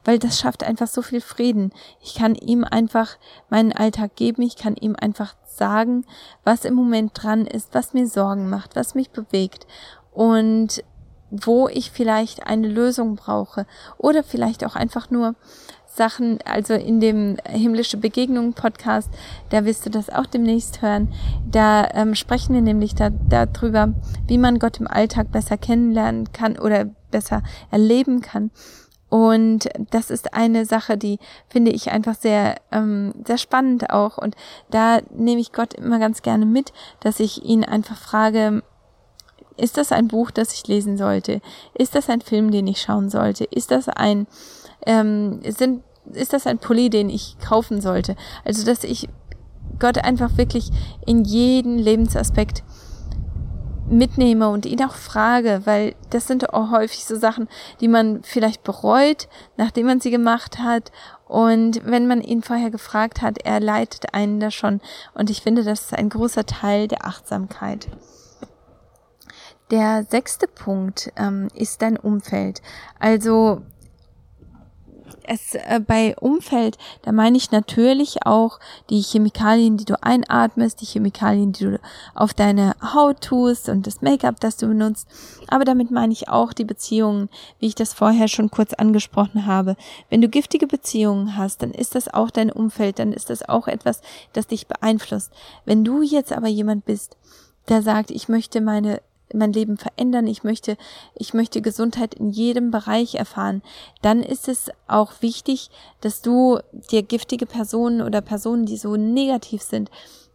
weil 0.05 0.19
das 0.19 0.40
schafft 0.40 0.64
einfach 0.64 0.88
so 0.88 1.01
viel 1.01 1.21
Frieden. 1.21 1.73
Ich 2.03 2.14
kann 2.14 2.35
ihm 2.35 2.64
einfach 2.64 3.16
meinen 3.49 3.73
Alltag 3.73 4.16
geben, 4.16 4.43
ich 4.43 4.57
kann 4.57 4.75
ihm 4.75 4.97
einfach 4.99 5.35
sagen, 5.47 6.05
was 6.43 6.64
im 6.64 6.75
Moment 6.75 7.12
dran 7.14 7.47
ist, 7.47 7.73
was 7.73 7.95
mir 7.95 8.09
Sorgen 8.09 8.51
macht, 8.51 8.75
was 8.75 8.95
mich 8.95 9.11
bewegt 9.11 9.66
und 10.12 10.83
wo 11.31 11.69
ich 11.69 11.93
vielleicht 11.93 12.47
eine 12.47 12.66
Lösung 12.66 13.14
brauche 13.14 13.64
oder 13.97 14.25
vielleicht 14.25 14.64
auch 14.64 14.75
einfach 14.75 15.11
nur 15.11 15.37
Sachen, 15.92 16.38
also 16.44 16.74
in 16.74 17.00
dem 17.00 17.37
himmlische 17.48 17.96
Begegnungen 17.96 18.55
Podcast, 18.55 19.11
da 19.50 19.64
wirst 19.64 19.85
du 19.85 19.90
das 19.90 20.09
auch 20.09 20.26
demnächst 20.26 20.83
hören. 20.83 21.12
Da 21.50 21.88
ähm, 21.92 22.14
sprechen 22.14 22.55
wir 22.55 22.62
nämlich 22.62 22.94
da, 22.94 23.11
darüber, 23.11 23.92
wie 24.26 24.38
man 24.38 24.59
Gott 24.59 24.79
im 24.79 24.87
Alltag 24.87 25.33
besser 25.33 25.59
kennenlernen 25.59 26.33
kann 26.33 26.59
oder 26.59 26.85
besser 27.11 27.42
erleben 27.70 28.20
kann. 28.20 28.50
Und 29.09 29.68
das 29.90 30.11
ist 30.12 30.35
eine 30.35 30.64
Sache, 30.64 30.96
die 30.96 31.18
finde 31.48 31.72
ich 31.72 31.90
einfach 31.90 32.14
sehr, 32.14 32.61
ähm, 32.70 33.12
sehr 33.26 33.38
spannend 33.38 33.90
auch. 33.90 34.16
Und 34.16 34.37
da 34.70 35.00
nehme 35.12 35.40
ich 35.40 35.53
Gott 35.53 35.74
immer 35.74 35.98
ganz 35.98 36.22
gerne 36.22 36.46
mit, 36.46 36.72
dass 37.00 37.18
ich 37.18 37.44
ihn 37.44 37.64
einfach 37.64 37.96
frage, 37.96 38.62
ist 39.57 39.76
das 39.76 39.92
ein 39.92 40.09
Buch, 40.09 40.31
das 40.31 40.55
ich 40.55 40.66
lesen 40.68 40.96
sollte? 40.96 41.40
Ist 41.74 41.96
das 41.96 42.09
ein 42.09 42.20
Film, 42.20 42.53
den 42.53 42.68
ich 42.68 42.81
schauen 42.81 43.11
sollte? 43.11 43.44
Ist 43.44 43.72
das 43.72 43.88
ein 43.88 44.29
ähm, 44.87 45.40
sind, 45.45 45.83
ist 46.12 46.33
das 46.33 46.47
ein 46.47 46.59
Pulli, 46.59 46.90
den 46.90 47.11
ich 47.11 47.38
kaufen 47.38 47.81
sollte? 47.81 48.16
Also, 48.45 48.64
dass 48.64 48.85
ich 48.85 49.09
Gott 49.79 49.99
einfach 49.99 50.37
wirklich 50.37 50.71
in 51.07 51.25
jeden 51.25 51.79
Lebensaspekt 51.79 52.62
mitnehme 53.90 54.49
und 54.49 54.66
ihn 54.66 54.83
auch 54.85 54.95
frage, 54.95 55.62
weil 55.64 55.95
das 56.11 56.27
sind 56.27 56.55
auch 56.55 56.71
häufig 56.71 57.05
so 57.05 57.16
Sachen, 57.16 57.49
die 57.81 57.88
man 57.88 58.23
vielleicht 58.23 58.62
bereut, 58.62 59.29
nachdem 59.57 59.87
man 59.87 60.01
sie 60.01 60.11
gemacht 60.11 60.59
hat. 60.59 60.93
Und 61.27 61.85
wenn 61.85 62.07
man 62.07 62.23
ihn 62.23 62.43
vorher 62.43 62.71
gefragt 62.71 63.23
hat, 63.23 63.38
er 63.45 63.61
leitet 63.61 64.14
einen 64.14 64.40
da 64.40 64.51
schon. 64.51 64.81
Und 65.14 65.31
ich 65.31 65.43
finde, 65.43 65.64
das 65.64 65.83
ist 65.83 65.95
ein 65.95 66.09
großer 66.09 66.47
Teil 66.47 66.88
der 66.88 67.05
Achtsamkeit. 67.05 67.88
Der 69.71 70.05
sechste 70.09 70.49
Punkt 70.49 71.12
ähm, 71.16 71.49
ist 71.55 71.83
dein 71.83 71.97
Umfeld. 71.97 72.61
Also 72.99 73.62
es 75.31 75.55
äh, 75.55 75.81
bei 75.87 76.16
Umfeld, 76.16 76.77
da 77.03 77.12
meine 77.12 77.37
ich 77.37 77.53
natürlich 77.53 78.27
auch 78.27 78.59
die 78.90 79.01
Chemikalien, 79.01 79.77
die 79.77 79.85
du 79.85 80.03
einatmest, 80.03 80.81
die 80.81 80.87
Chemikalien, 80.87 81.53
die 81.53 81.64
du 81.64 81.81
auf 82.14 82.35
deine 82.35 82.75
Haut 82.83 83.21
tust 83.21 83.69
und 83.69 83.87
das 83.87 84.03
Make-up, 84.03 84.40
das 84.40 84.57
du 84.57 84.66
benutzt. 84.66 85.07
Aber 85.47 85.64
damit 85.64 85.93
meine 85.93 86.12
ich 86.12 86.29
auch 86.29 86.53
die 86.53 86.64
Beziehungen, 86.64 87.29
wie 87.61 87.69
ich 87.69 87.77
das 87.77 87.95
vorher 87.95 88.27
schon 88.27 88.51
kurz 88.51 88.73
angesprochen 88.73 89.47
habe. 89.47 89.77
Wenn 90.09 90.21
du 90.21 90.29
giftige 90.29 90.66
Beziehungen 90.66 91.37
hast, 91.37 91.62
dann 91.62 91.71
ist 91.71 91.95
das 91.95 92.12
auch 92.12 92.31
dein 92.31 92.51
Umfeld, 92.51 92.99
dann 92.99 93.12
ist 93.12 93.31
das 93.31 93.49
auch 93.49 93.69
etwas, 93.69 94.03
das 94.33 94.49
dich 94.49 94.66
beeinflusst. 94.66 95.33
Wenn 95.64 95.85
du 95.85 96.03
jetzt 96.03 96.33
aber 96.33 96.49
jemand 96.49 96.85
bist, 96.87 97.16
der 97.69 97.83
sagt, 97.83 98.11
ich 98.11 98.29
möchte 98.29 98.61
meine 98.61 99.01
mein 99.35 99.53
Leben 99.53 99.77
verändern, 99.77 100.27
ich 100.27 100.45
möchte, 100.45 100.77
ich 101.14 101.35
möchte 101.35 101.62
Gesundheit 101.62 102.14
in 102.14 102.31
jedem 102.31 102.71
Bereich 102.71 103.14
erfahren, 103.14 103.62
dann 104.03 104.23
ist 104.23 104.49
es 104.49 104.71
auch 104.87 105.12
wichtig, 105.21 105.71
dass 106.01 106.23
du 106.23 106.59
dir 106.90 107.03
giftige 107.03 107.47
Personen 107.47 108.03
oder 108.03 108.21
Personen, 108.21 108.66
die 108.66 108.77
so 108.77 108.97
negativ 108.97 109.62
sind, 109.62 109.90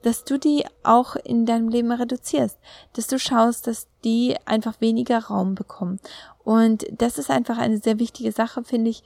dass 0.05 0.23
du 0.23 0.37
die 0.37 0.63
auch 0.83 1.15
in 1.15 1.47
deinem 1.47 1.67
Leben 1.67 1.91
reduzierst, 1.91 2.59
dass 2.93 3.07
du 3.07 3.17
schaust, 3.17 3.65
dass 3.65 3.87
die 4.03 4.35
einfach 4.45 4.79
weniger 4.79 5.17
Raum 5.17 5.55
bekommen. 5.55 5.99
Und 6.43 6.85
das 6.91 7.17
ist 7.17 7.31
einfach 7.31 7.57
eine 7.57 7.79
sehr 7.79 7.97
wichtige 7.97 8.31
Sache, 8.31 8.63
finde 8.63 8.91
ich, 8.91 9.03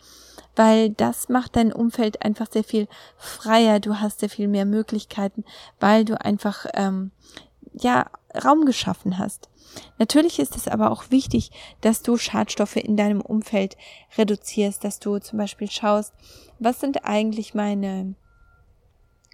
weil 0.58 0.90
das 0.90 1.30
macht 1.30 1.56
dein 1.56 1.72
Umfeld 1.72 2.22
einfach 2.22 2.48
sehr 2.52 2.66
viel 2.66 2.90
freier. 3.16 3.80
Du 3.80 4.02
hast 4.02 4.20
sehr 4.20 4.30
viel 4.30 4.50
mehr 4.50 4.66
Möglichkeiten, 4.66 5.46
weil 5.80 6.04
du 6.04 6.20
einfach 6.20 6.66
ähm, 6.74 7.12
ja 7.72 8.08
Raum 8.44 8.66
geschaffen 8.66 9.18
hast. 9.18 9.50
Natürlich 9.98 10.40
ist 10.40 10.56
es 10.56 10.68
aber 10.68 10.92
auch 10.92 11.12
wichtig, 11.12 11.52
dass 11.82 12.02
du 12.02 12.18
Schadstoffe 12.18 12.76
in 12.76 12.98
deinem 12.98 13.22
Umfeld 13.22 13.78
reduzierst, 14.18 14.84
dass 14.84 15.00
du 15.00 15.20
zum 15.20 15.38
Beispiel 15.38 15.70
schaust, 15.70 16.14
was 16.60 16.80
sind 16.80 17.06
eigentlich 17.06 17.54
meine 17.54 18.16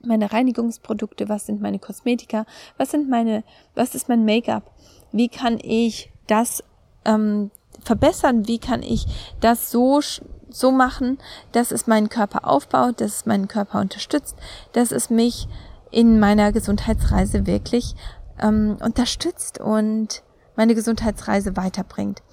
meine 0.03 0.31
Reinigungsprodukte, 0.31 1.29
was 1.29 1.47
sind 1.47 1.62
meine 1.62 1.79
Kosmetika, 1.79 2.45
was 2.77 2.91
sind 2.91 3.10
meine, 3.10 3.43
was 3.73 3.95
ist 3.95 4.08
mein 4.08 4.23
Make-up, 4.23 4.71
wie 5.12 5.29
kann 5.29 5.58
ich 5.60 6.12
das 6.27 6.63
ähm, 7.05 7.49
verbessern, 7.84 8.47
wie 8.47 8.60
kann 8.60 8.84
ich 8.84 9.05
das 9.39 9.71
so 9.71 10.01
so 10.47 10.71
machen, 10.71 11.17
dass 11.51 11.71
es 11.71 11.88
meinen 11.88 12.08
Körper 12.08 12.47
aufbaut, 12.47 13.01
dass 13.01 13.15
es 13.17 13.25
meinen 13.25 13.47
Körper 13.47 13.81
unterstützt, 13.81 14.38
dass 14.71 14.91
es 14.91 15.10
mich 15.10 15.47
in 15.91 16.19
meiner 16.19 16.51
Gesundheitsreise 16.51 17.45
wirklich 17.45 17.95
ähm, 18.41 18.78
unterstützt 18.82 19.60
und 19.60 20.24
meine 20.56 20.76
Gesundheitsreise 20.76 21.56
weiterbringt. 21.56 22.24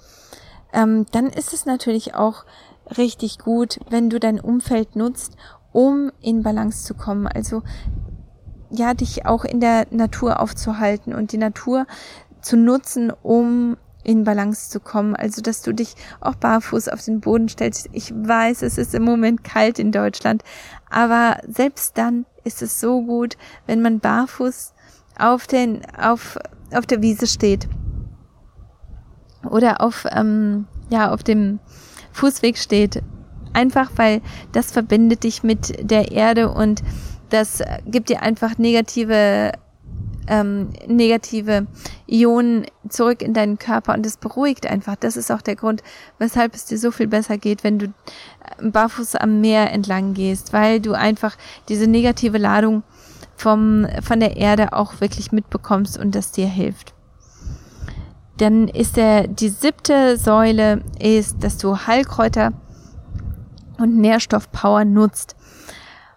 Ähm, 0.71 1.05
dann 1.11 1.27
ist 1.27 1.53
es 1.53 1.65
natürlich 1.65 2.15
auch 2.15 2.45
richtig 2.97 3.39
gut, 3.39 3.79
wenn 3.89 4.09
du 4.09 4.19
dein 4.19 4.39
Umfeld 4.39 4.95
nutzt, 4.95 5.35
um 5.71 6.11
in 6.21 6.43
Balance 6.43 6.85
zu 6.85 6.93
kommen. 6.93 7.27
Also 7.27 7.63
ja, 8.69 8.93
dich 8.93 9.25
auch 9.25 9.45
in 9.45 9.59
der 9.59 9.87
Natur 9.91 10.39
aufzuhalten 10.39 11.13
und 11.13 11.31
die 11.31 11.37
Natur 11.37 11.85
zu 12.41 12.57
nutzen, 12.57 13.11
um 13.21 13.77
in 14.03 14.23
Balance 14.23 14.69
zu 14.69 14.79
kommen. 14.79 15.15
Also, 15.15 15.41
dass 15.41 15.61
du 15.61 15.73
dich 15.73 15.95
auch 16.19 16.35
barfuß 16.35 16.89
auf 16.89 17.03
den 17.03 17.21
Boden 17.21 17.47
stellst. 17.47 17.89
Ich 17.93 18.13
weiß, 18.13 18.63
es 18.63 18.77
ist 18.77 18.93
im 18.93 19.03
Moment 19.03 19.43
kalt 19.43 19.79
in 19.79 19.91
Deutschland, 19.91 20.43
aber 20.89 21.37
selbst 21.47 21.97
dann 21.97 22.25
ist 22.43 22.61
es 22.61 22.79
so 22.79 23.01
gut, 23.03 23.37
wenn 23.65 23.81
man 23.81 23.99
barfuß 23.99 24.73
auf 25.17 25.47
den, 25.47 25.81
auf, 25.95 26.37
auf 26.73 26.85
der 26.85 27.01
Wiese 27.01 27.27
steht 27.27 27.67
oder 29.49 29.81
auf, 29.81 30.05
ähm, 30.11 30.65
ja, 30.89 31.11
auf 31.11 31.23
dem 31.23 31.59
Fußweg 32.11 32.57
steht. 32.57 33.01
Einfach 33.53 33.91
weil 33.97 34.21
das 34.51 34.71
verbindet 34.71 35.23
dich 35.23 35.43
mit 35.43 35.89
der 35.89 36.11
Erde 36.11 36.51
und 36.51 36.81
das 37.29 37.61
gibt 37.85 38.09
dir 38.09 38.21
einfach 38.21 38.57
negative 38.57 39.51
ähm, 40.27 40.69
negative 40.87 41.67
Ionen 42.07 42.65
zurück 42.89 43.21
in 43.21 43.33
deinen 43.33 43.59
Körper 43.59 43.93
und 43.93 44.05
es 44.05 44.17
beruhigt 44.17 44.65
einfach. 44.65 44.95
Das 44.95 45.17
ist 45.17 45.31
auch 45.31 45.41
der 45.41 45.55
Grund, 45.55 45.83
weshalb 46.17 46.55
es 46.55 46.65
dir 46.65 46.77
so 46.77 46.91
viel 46.91 47.07
besser 47.07 47.37
geht, 47.37 47.63
wenn 47.63 47.79
du 47.79 47.85
äh, 47.87 48.69
barfuß 48.69 49.15
am 49.15 49.41
Meer 49.41 49.71
entlang 49.71 50.13
gehst, 50.13 50.53
weil 50.53 50.79
du 50.79 50.93
einfach 50.93 51.35
diese 51.69 51.87
negative 51.87 52.37
Ladung 52.37 52.83
vom, 53.35 53.87
von 54.01 54.19
der 54.19 54.37
Erde 54.37 54.73
auch 54.73 55.01
wirklich 55.01 55.31
mitbekommst 55.31 55.97
und 55.97 56.15
das 56.15 56.31
dir 56.31 56.47
hilft. 56.47 56.93
Dann 58.37 58.67
ist 58.67 58.97
der, 58.97 59.27
die 59.27 59.49
siebte 59.49 60.17
Säule 60.17 60.83
ist, 60.99 61.43
dass 61.43 61.57
du 61.57 61.77
Heilkräuter 61.77 62.51
und 63.77 63.97
Nährstoffpower 63.97 64.85
nutzt. 64.85 65.35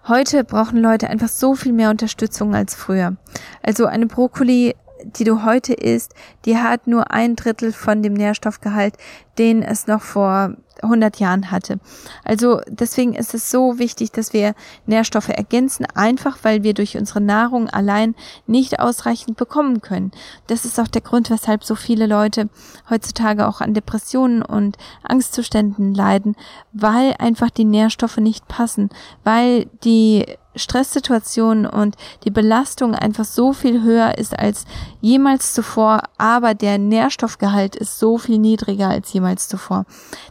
Heute 0.09 0.44
brauchen 0.44 0.79
Leute 0.79 1.11
einfach 1.11 1.29
so 1.29 1.55
viel 1.55 1.72
mehr 1.72 1.90
Unterstützung 1.90 2.55
als 2.55 2.74
früher. 2.74 3.16
Also 3.62 3.87
eine 3.87 4.07
Brokkoli 4.07 4.74
die 5.07 5.25
du 5.25 5.45
heute 5.45 5.73
isst, 5.75 6.14
die 6.45 6.59
hat 6.59 6.87
nur 6.87 7.11
ein 7.11 7.37
Drittel 7.37 7.73
von 7.73 8.03
dem 8.03 8.14
Nährstoffgehalt, 8.14 8.97
den 9.38 9.62
es 9.62 9.87
noch 9.87 10.03
vor 10.03 10.57
100 10.83 11.19
Jahren 11.19 11.51
hatte. 11.51 11.79
Also 12.25 12.61
deswegen 12.69 13.14
ist 13.14 13.35
es 13.35 13.51
so 13.51 13.79
wichtig, 13.79 14.12
dass 14.12 14.33
wir 14.33 14.55
Nährstoffe 14.87 15.29
ergänzen, 15.29 15.87
einfach 15.95 16.38
weil 16.42 16.62
wir 16.62 16.75
durch 16.75 16.97
unsere 16.97 17.21
Nahrung 17.21 17.69
allein 17.71 18.14
nicht 18.47 18.81
ausreichend 18.81 19.37
bekommen 19.37 19.81
können. 19.81 20.11
Das 20.49 20.64
ist 20.64 20.79
auch 20.79 20.88
der 20.88 21.03
Grund, 21.03 21.31
weshalb 21.31 21.64
so 21.64 21.75
viele 21.75 22.07
Leute 22.07 22.49
heutzutage 22.90 23.47
auch 23.47 23.61
an 23.61 23.75
Depressionen 23.75 24.42
und 24.42 24.77
Angstzuständen 25.03 25.95
leiden, 25.95 26.37
weil 26.73 27.14
einfach 27.19 27.51
die 27.51 27.64
Nährstoffe 27.64 28.19
nicht 28.19 28.47
passen, 28.49 28.90
weil 29.25 29.66
die 29.85 30.27
Stresssituation 30.57 31.66
und 31.66 31.97
die 32.25 32.31
Belastung 32.31 32.95
einfach 32.95 33.25
so 33.25 33.53
viel 33.53 33.83
höher 33.83 34.19
ist 34.19 34.38
als 34.38 34.64
jemals 35.01 35.53
zuvor, 35.53 36.03
aber 36.19 36.55
der 36.55 36.79
Nährstoffgehalt 36.79 37.77
ist 37.77 37.99
so 37.99 38.19
viel 38.19 38.38
niedriger 38.38 38.88
als 38.88 39.12
jemals 39.12 39.49
zuvor. 39.49 39.85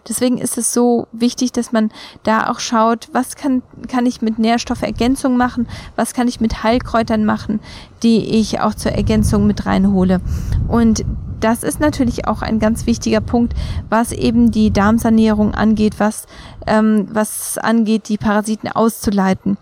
Deswegen 0.08 0.38
ist 0.38 0.58
es 0.58 0.74
so 0.74 1.08
wichtig, 1.12 1.52
dass 1.52 1.72
man 1.72 1.92
da 2.24 2.50
auch 2.50 2.60
schaut, 2.60 3.10
was 3.14 3.36
kann, 3.36 3.62
kann 3.88 4.06
ich 4.06 4.22
mit 4.22 4.40
Nährstoffergänzung 4.40 5.38
machen, 5.38 5.68
was 5.96 6.14
kann 6.14 6.28
ich 6.28 6.42
mit 6.42 6.64
Heilkräutern 6.64 7.26
machen, 7.26 7.60
die 8.04 8.40
ich 8.40 8.60
auch 8.60 8.74
zur 8.74 8.92
Ergänzung 8.92 9.48
mit 9.48 9.66
reinhole. 9.66 10.22
Und 10.68 11.06
das 11.40 11.64
ist 11.64 11.80
natürlich 11.80 12.28
auch 12.28 12.42
ein 12.42 12.60
ganz 12.60 12.86
wichtiger 12.86 13.22
Punkt, 13.22 13.54
was 13.90 14.12
eben 14.12 14.52
die 14.52 14.72
Darmsanierung 14.72 15.54
angeht, 15.54 16.00
was, 16.00 16.26
ähm, 16.66 17.08
was 17.12 17.58
angeht, 17.58 18.10
die 18.10 18.18
Parasiten 18.18 18.72
auszuleiten 18.72 19.58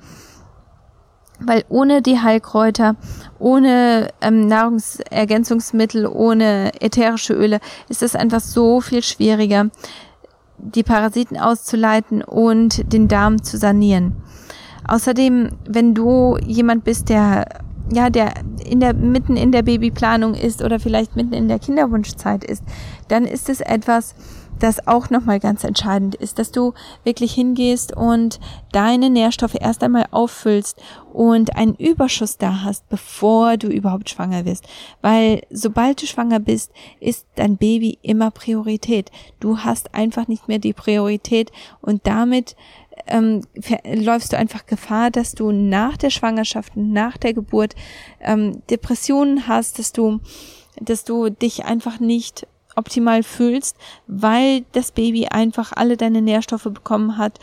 weil 1.46 1.64
ohne 1.70 2.02
die 2.02 2.20
Heilkräuter, 2.20 2.96
ohne 3.40 4.10
ähm, 4.22 4.48
Nahrungsergänzungsmittel, 4.48 6.08
ohne 6.08 6.72
ätherische 6.82 7.34
Öle 7.34 7.60
ist 7.90 8.04
es 8.04 8.16
einfach 8.16 8.42
so 8.42 8.82
viel 8.82 9.04
schwieriger, 9.04 9.70
die 10.58 10.84
Parasiten 10.84 11.38
auszuleiten 11.38 12.24
und 12.24 12.94
den 12.94 13.08
Darm 13.08 13.44
zu 13.44 13.58
sanieren. 13.58 14.16
Außerdem, 14.88 15.50
wenn 15.68 15.94
du 15.94 16.38
jemand 16.46 16.84
bist, 16.84 17.10
der 17.10 17.46
ja, 17.92 18.10
der 18.10 18.34
in 18.66 18.80
der 18.80 18.94
mitten 18.94 19.36
in 19.36 19.52
der 19.52 19.62
Babyplanung 19.62 20.36
ist 20.36 20.64
oder 20.64 20.80
vielleicht 20.80 21.16
mitten 21.16 21.34
in 21.34 21.48
der 21.48 21.60
Kinderwunschzeit 21.60 22.44
ist, 22.44 22.64
dann 23.10 23.26
ist 23.26 23.50
es 23.50 23.60
etwas, 23.60 24.16
das 24.60 24.88
auch 24.88 25.10
nochmal 25.10 25.40
ganz 25.40 25.64
entscheidend 25.64 26.16
ist, 26.16 26.40
dass 26.40 26.52
du 26.52 26.74
wirklich 27.04 27.34
hingehst 27.34 27.96
und 27.96 28.40
deine 28.72 29.10
Nährstoffe 29.10 29.56
erst 29.60 29.84
einmal 29.84 30.06
auffüllst 30.12 30.82
und 31.12 31.56
einen 31.56 31.76
Überschuss 31.76 32.38
da 32.38 32.64
hast, 32.64 32.88
bevor 32.90 33.58
du 33.58 33.68
überhaupt 33.68 34.10
schwanger 34.10 34.46
wirst. 34.46 34.66
Weil 35.02 35.42
sobald 35.50 36.02
du 36.02 36.08
schwanger 36.08 36.40
bist, 36.40 36.72
ist 37.00 37.28
dein 37.36 37.58
Baby 37.58 38.00
immer 38.02 38.32
Priorität. 38.32 39.12
Du 39.40 39.60
hast 39.60 39.94
einfach 39.94 40.28
nicht 40.28 40.48
mehr 40.48 40.60
die 40.60 40.74
Priorität 40.74 41.52
und 41.82 42.08
damit 42.08 42.56
ähm, 43.08 43.42
läufst 43.86 44.34
du 44.34 44.38
einfach 44.38 44.66
Gefahr, 44.66 45.12
dass 45.12 45.34
du 45.34 45.52
nach 45.52 45.98
der 45.98 46.10
Schwangerschaft, 46.10 46.74
nach 46.76 47.18
der 47.18 47.34
Geburt 47.34 47.76
ähm, 48.22 48.62
Depressionen 48.70 49.48
hast, 49.48 49.80
dass 49.80 49.92
du, 49.92 50.20
dass 50.80 51.04
du 51.04 51.30
dich 51.30 51.66
einfach 51.66 52.00
nicht 52.00 52.48
optimal 52.76 53.24
fühlst, 53.24 53.78
weil 54.08 54.66
das 54.72 54.92
Baby 54.92 55.28
einfach 55.28 55.72
alle 55.74 55.98
deine 55.98 56.22
Nährstoffe 56.22 56.64
bekommen 56.64 57.18
hat 57.18 57.40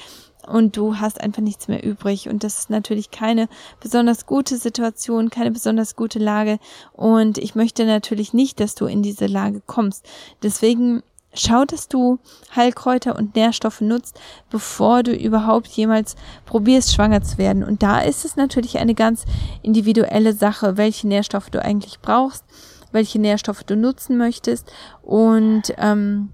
und 0.47 0.77
du 0.77 0.99
hast 0.99 1.21
einfach 1.21 1.43
nichts 1.43 1.69
mehr 1.69 1.85
übrig. 1.85 2.29
Und 2.29 2.45
das 2.45 2.59
ist 2.59 2.71
natürlich 2.71 3.11
keine 3.11 3.49
besonders 3.81 4.27
gute 4.27 4.57
Situation, 4.57 5.31
keine 5.31 5.51
besonders 5.51 5.97
gute 5.97 6.19
Lage. 6.19 6.59
Und 6.93 7.39
ich 7.39 7.55
möchte 7.55 7.85
natürlich 7.87 8.33
nicht, 8.33 8.61
dass 8.61 8.75
du 8.75 8.87
in 8.87 9.03
diese 9.03 9.27
Lage 9.27 9.63
kommst. 9.67 10.07
Deswegen 10.43 11.03
schau, 11.35 11.65
dass 11.65 11.89
du 11.89 12.19
Heilkräuter 12.57 13.17
und 13.17 13.37
Nährstoffe 13.37 13.81
nutzt, 13.81 14.19
bevor 14.51 15.03
du 15.03 15.13
überhaupt 15.13 15.69
jemals 15.69 16.17
probierst, 16.47 16.93
schwanger 16.93 17.23
zu 17.23 17.39
werden. 17.39 17.63
Und 17.63 17.83
da 17.83 18.01
ist 18.01 18.25
es 18.25 18.37
natürlich 18.37 18.79
eine 18.79 18.95
ganz 18.95 19.25
individuelle 19.63 20.33
Sache, 20.33 20.77
welche 20.77 21.07
Nährstoffe 21.07 21.51
du 21.51 21.63
eigentlich 21.63 22.01
brauchst 22.01 22.45
welche 22.93 23.19
Nährstoffe 23.19 23.65
du 23.65 23.77
nutzen 23.77 24.17
möchtest 24.17 24.73
und 25.03 25.75
ähm, 25.79 26.31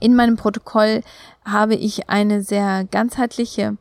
In 0.00 0.14
meinem 0.14 0.36
Protokoll 0.36 1.02
habe 1.44 1.74
ich 1.74 2.08
eine 2.08 2.42
sehr 2.42 2.84
ganzheitliche 2.84 3.76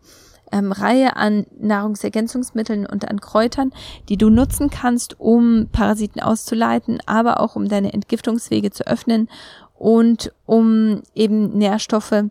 ähm, 0.52 0.72
Reihe 0.72 1.16
an 1.16 1.46
Nahrungsergänzungsmitteln 1.60 2.86
und 2.86 3.10
an 3.10 3.22
Kräutern, 3.22 3.74
die 4.10 4.18
du 4.18 4.30
nutzen 4.30 4.70
kannst, 4.70 5.20
um 5.20 5.70
Parasiten 5.72 6.22
auszuleiten, 6.22 7.00
aber 7.06 7.40
auch 7.40 7.56
um 7.56 7.68
deine 7.68 7.94
Entgiftungswege 7.94 8.72
zu 8.72 8.86
öffnen 8.86 9.30
und 9.78 10.34
um 10.46 11.02
eben 11.16 11.58
Nährstoffe 11.58 12.26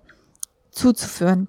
zuzuführen. 0.70 1.48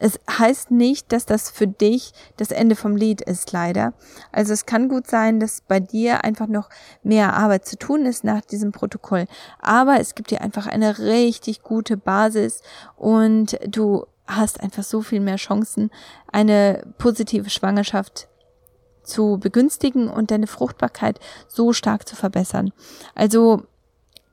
Es 0.00 0.18
heißt 0.28 0.70
nicht, 0.70 1.12
dass 1.12 1.26
das 1.26 1.50
für 1.50 1.68
dich 1.68 2.12
das 2.38 2.50
Ende 2.50 2.74
vom 2.74 2.96
Lied 2.96 3.20
ist, 3.20 3.52
leider. 3.52 3.92
Also 4.32 4.52
es 4.54 4.66
kann 4.66 4.88
gut 4.88 5.06
sein, 5.06 5.38
dass 5.38 5.60
bei 5.60 5.78
dir 5.78 6.24
einfach 6.24 6.48
noch 6.48 6.70
mehr 7.02 7.34
Arbeit 7.34 7.66
zu 7.66 7.76
tun 7.76 8.06
ist 8.06 8.24
nach 8.24 8.40
diesem 8.40 8.72
Protokoll. 8.72 9.26
Aber 9.60 10.00
es 10.00 10.14
gibt 10.14 10.30
dir 10.30 10.40
einfach 10.40 10.66
eine 10.66 10.98
richtig 10.98 11.62
gute 11.62 11.98
Basis 11.98 12.62
und 12.96 13.58
du 13.68 14.06
hast 14.26 14.60
einfach 14.60 14.84
so 14.84 15.02
viel 15.02 15.20
mehr 15.20 15.36
Chancen, 15.36 15.90
eine 16.32 16.82
positive 16.98 17.50
Schwangerschaft 17.50 18.28
zu 19.02 19.38
begünstigen 19.38 20.08
und 20.08 20.30
deine 20.30 20.46
Fruchtbarkeit 20.46 21.20
so 21.46 21.72
stark 21.72 22.08
zu 22.08 22.16
verbessern. 22.16 22.72
Also 23.14 23.64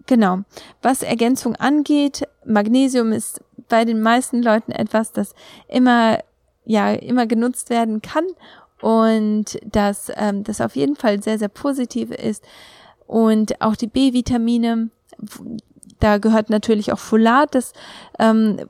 genau, 0.05 0.39
was 0.81 1.03
Ergänzung 1.03 1.55
angeht, 1.55 2.23
Magnesium 2.45 3.11
ist 3.11 3.41
bei 3.69 3.85
den 3.85 4.01
meisten 4.01 4.41
Leuten 4.41 4.71
etwas, 4.71 5.11
das 5.11 5.33
immer 5.67 6.19
ja 6.65 6.91
immer 6.91 7.27
genutzt 7.27 7.69
werden 7.69 8.01
kann 8.01 8.25
und 8.81 9.57
dass 9.65 10.11
ähm, 10.15 10.43
das 10.43 10.61
auf 10.61 10.75
jeden 10.75 10.95
Fall 10.95 11.23
sehr 11.23 11.39
sehr 11.39 11.49
positiv 11.49 12.11
ist 12.11 12.43
und 13.05 13.61
auch 13.61 13.75
die 13.75 13.87
B-Vitamine 13.87 14.89
da 15.99 16.17
gehört 16.17 16.49
natürlich 16.49 16.91
auch 16.91 16.99
Folat, 16.99 17.55
das 17.55 17.73
ähm, 18.19 18.67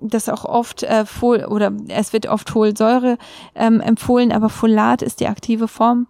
das 0.00 0.28
auch 0.28 0.44
oft 0.44 0.82
äh, 0.82 1.04
Fol 1.04 1.44
oder 1.44 1.72
es 1.88 2.12
wird 2.12 2.26
oft 2.26 2.48
Folsäure 2.50 3.18
ähm, 3.54 3.80
empfohlen, 3.80 4.32
aber 4.32 4.48
Folat 4.48 5.02
ist 5.02 5.20
die 5.20 5.26
aktive 5.26 5.68
Form. 5.68 6.06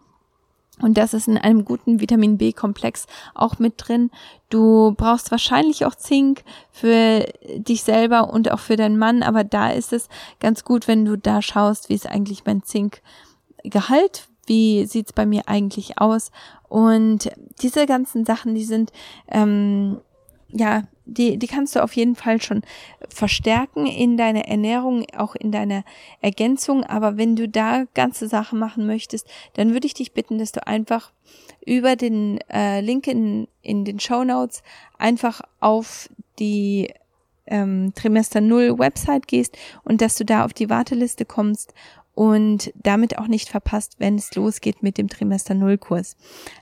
Und 0.80 0.96
das 0.98 1.14
ist 1.14 1.28
in 1.28 1.38
einem 1.38 1.64
guten 1.64 2.00
Vitamin 2.00 2.38
B-Komplex 2.38 3.06
auch 3.34 3.58
mit 3.58 3.74
drin. 3.76 4.10
Du 4.48 4.94
brauchst 4.96 5.30
wahrscheinlich 5.30 5.84
auch 5.84 5.94
Zink 5.94 6.42
für 6.70 7.26
dich 7.56 7.82
selber 7.82 8.32
und 8.32 8.50
auch 8.50 8.58
für 8.58 8.76
deinen 8.76 8.98
Mann, 8.98 9.22
aber 9.22 9.44
da 9.44 9.70
ist 9.70 9.92
es 9.92 10.08
ganz 10.40 10.64
gut, 10.64 10.88
wenn 10.88 11.04
du 11.04 11.16
da 11.16 11.42
schaust, 11.42 11.88
wie 11.88 11.94
ist 11.94 12.08
eigentlich 12.08 12.44
mein 12.44 12.62
Zinkgehalt, 12.62 14.28
wie 14.46 14.86
sieht's 14.86 15.12
bei 15.12 15.26
mir 15.26 15.42
eigentlich 15.46 15.98
aus. 15.98 16.30
Und 16.68 17.30
diese 17.62 17.86
ganzen 17.86 18.24
Sachen, 18.24 18.54
die 18.54 18.64
sind 18.64 18.92
ähm, 19.28 20.00
ja 20.48 20.84
die, 21.10 21.38
die 21.38 21.46
kannst 21.46 21.74
du 21.76 21.82
auf 21.82 21.94
jeden 21.94 22.14
Fall 22.14 22.40
schon 22.40 22.62
verstärken 23.08 23.86
in 23.86 24.16
deiner 24.16 24.46
Ernährung, 24.46 25.04
auch 25.16 25.34
in 25.34 25.50
deiner 25.50 25.84
Ergänzung. 26.20 26.84
Aber 26.84 27.16
wenn 27.16 27.36
du 27.36 27.48
da 27.48 27.84
ganze 27.94 28.28
Sachen 28.28 28.58
machen 28.58 28.86
möchtest, 28.86 29.28
dann 29.54 29.72
würde 29.72 29.86
ich 29.86 29.94
dich 29.94 30.12
bitten, 30.12 30.38
dass 30.38 30.52
du 30.52 30.66
einfach 30.66 31.12
über 31.66 31.96
den 31.96 32.38
äh, 32.50 32.80
Link 32.80 33.06
in, 33.06 33.48
in 33.62 33.84
den 33.84 34.00
Show 34.00 34.24
Notes 34.24 34.62
einfach 34.98 35.40
auf 35.60 36.08
die 36.38 36.92
ähm, 37.46 37.92
Trimester 37.94 38.40
Null 38.40 38.78
Website 38.78 39.26
gehst 39.26 39.58
und 39.84 40.00
dass 40.00 40.16
du 40.16 40.24
da 40.24 40.44
auf 40.44 40.52
die 40.52 40.70
Warteliste 40.70 41.24
kommst 41.24 41.74
und 42.14 42.72
damit 42.74 43.18
auch 43.18 43.28
nicht 43.28 43.48
verpasst, 43.48 43.96
wenn 43.98 44.16
es 44.16 44.34
losgeht 44.34 44.82
mit 44.82 44.98
dem 44.98 45.08
Trimester 45.08 45.54
Null 45.54 45.78
Kurs. 45.78 46.16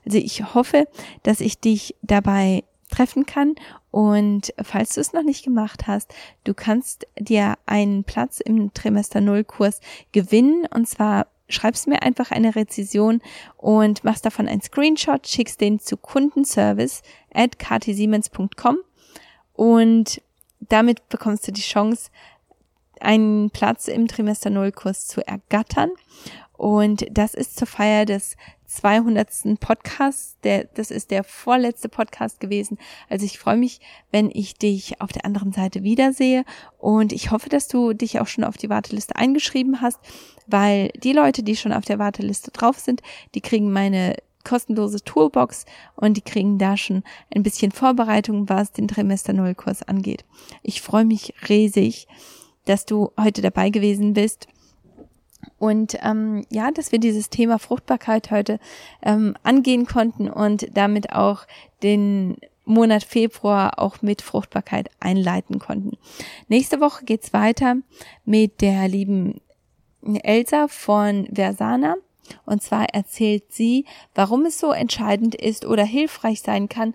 Also 0.05 0.17
ich 0.17 0.53
hoffe, 0.53 0.87
dass 1.23 1.39
ich 1.39 1.59
dich 1.59 1.95
dabei 2.01 2.63
treffen 2.89 3.25
kann. 3.25 3.55
Und 3.91 4.53
falls 4.61 4.95
du 4.95 5.01
es 5.01 5.13
noch 5.13 5.23
nicht 5.23 5.43
gemacht 5.43 5.87
hast, 5.87 6.13
du 6.43 6.53
kannst 6.53 7.07
dir 7.19 7.55
einen 7.65 8.03
Platz 8.03 8.39
im 8.39 8.73
Trimester 8.73 9.21
Null 9.21 9.43
Kurs 9.43 9.81
gewinnen. 10.11 10.67
Und 10.73 10.87
zwar 10.87 11.27
schreibst 11.47 11.87
mir 11.87 12.03
einfach 12.03 12.31
eine 12.31 12.55
Rezession 12.55 13.21
und 13.57 14.03
machst 14.03 14.25
davon 14.25 14.47
einen 14.47 14.61
Screenshot, 14.61 15.27
schickst 15.27 15.61
den 15.61 15.79
zu 15.79 15.97
kundenservice 15.97 17.01
at 17.33 17.57
ktsiemens.com 17.57 18.77
und 19.59 20.21
damit 20.61 21.09
bekommst 21.09 21.45
du 21.47 21.51
die 21.51 21.59
Chance, 21.59 22.11
einen 23.01 23.49
Platz 23.49 23.89
im 23.89 24.07
Trimester 24.07 24.49
Null 24.49 24.71
Kurs 24.71 25.05
zu 25.05 25.25
ergattern. 25.27 25.91
Und 26.53 27.05
das 27.11 27.33
ist 27.33 27.57
zur 27.57 27.67
Feier 27.67 28.05
des 28.05 28.37
200. 28.69 29.59
Podcast. 29.59 30.37
Der, 30.43 30.65
das 30.75 30.91
ist 30.91 31.11
der 31.11 31.23
vorletzte 31.23 31.89
Podcast 31.89 32.39
gewesen. 32.39 32.77
Also 33.09 33.25
ich 33.25 33.39
freue 33.39 33.57
mich, 33.57 33.81
wenn 34.11 34.29
ich 34.31 34.55
dich 34.55 35.01
auf 35.01 35.11
der 35.11 35.25
anderen 35.25 35.51
Seite 35.51 35.83
wiedersehe 35.83 36.45
und 36.77 37.11
ich 37.11 37.31
hoffe, 37.31 37.49
dass 37.49 37.67
du 37.67 37.93
dich 37.93 38.19
auch 38.19 38.27
schon 38.27 38.43
auf 38.43 38.57
die 38.57 38.69
Warteliste 38.69 39.15
eingeschrieben 39.15 39.81
hast, 39.81 39.99
weil 40.47 40.89
die 41.03 41.13
Leute, 41.13 41.43
die 41.43 41.55
schon 41.55 41.73
auf 41.73 41.85
der 41.85 41.99
Warteliste 41.99 42.51
drauf 42.51 42.79
sind, 42.79 43.01
die 43.33 43.41
kriegen 43.41 43.71
meine 43.71 44.15
kostenlose 44.43 45.03
Toolbox 45.03 45.65
und 45.95 46.15
die 46.15 46.21
kriegen 46.21 46.57
da 46.57 46.77
schon 46.77 47.03
ein 47.33 47.43
bisschen 47.43 47.71
Vorbereitung, 47.71 48.47
was 48.49 48.71
den 48.71 48.87
Trimester 48.87 49.33
Null 49.33 49.55
Kurs 49.55 49.83
angeht. 49.83 50.23
Ich 50.63 50.81
freue 50.81 51.05
mich 51.05 51.33
riesig, 51.49 52.07
dass 52.65 52.85
du 52.85 53.11
heute 53.19 53.41
dabei 53.41 53.69
gewesen 53.69 54.13
bist 54.13 54.47
und 55.59 55.97
ähm, 56.01 56.45
ja, 56.49 56.71
dass 56.71 56.91
wir 56.91 56.99
dieses 56.99 57.29
Thema 57.29 57.59
Fruchtbarkeit 57.59 58.31
heute 58.31 58.59
ähm, 59.03 59.35
angehen 59.43 59.85
konnten 59.85 60.29
und 60.29 60.67
damit 60.75 61.13
auch 61.13 61.45
den 61.83 62.37
Monat 62.65 63.03
Februar 63.03 63.79
auch 63.79 64.01
mit 64.01 64.21
Fruchtbarkeit 64.21 64.89
einleiten 64.99 65.59
konnten. 65.59 65.97
Nächste 66.47 66.79
Woche 66.79 67.03
geht's 67.03 67.33
weiter 67.33 67.77
mit 68.25 68.61
der 68.61 68.87
lieben 68.87 69.41
Elsa 70.23 70.67
von 70.67 71.27
Versana. 71.33 71.95
Und 72.45 72.61
zwar 72.61 72.85
erzählt 72.93 73.51
sie, 73.51 73.85
warum 74.13 74.45
es 74.45 74.59
so 74.59 74.71
entscheidend 74.71 75.33
ist 75.33 75.65
oder 75.65 75.83
hilfreich 75.83 76.41
sein 76.41 76.69
kann, 76.69 76.93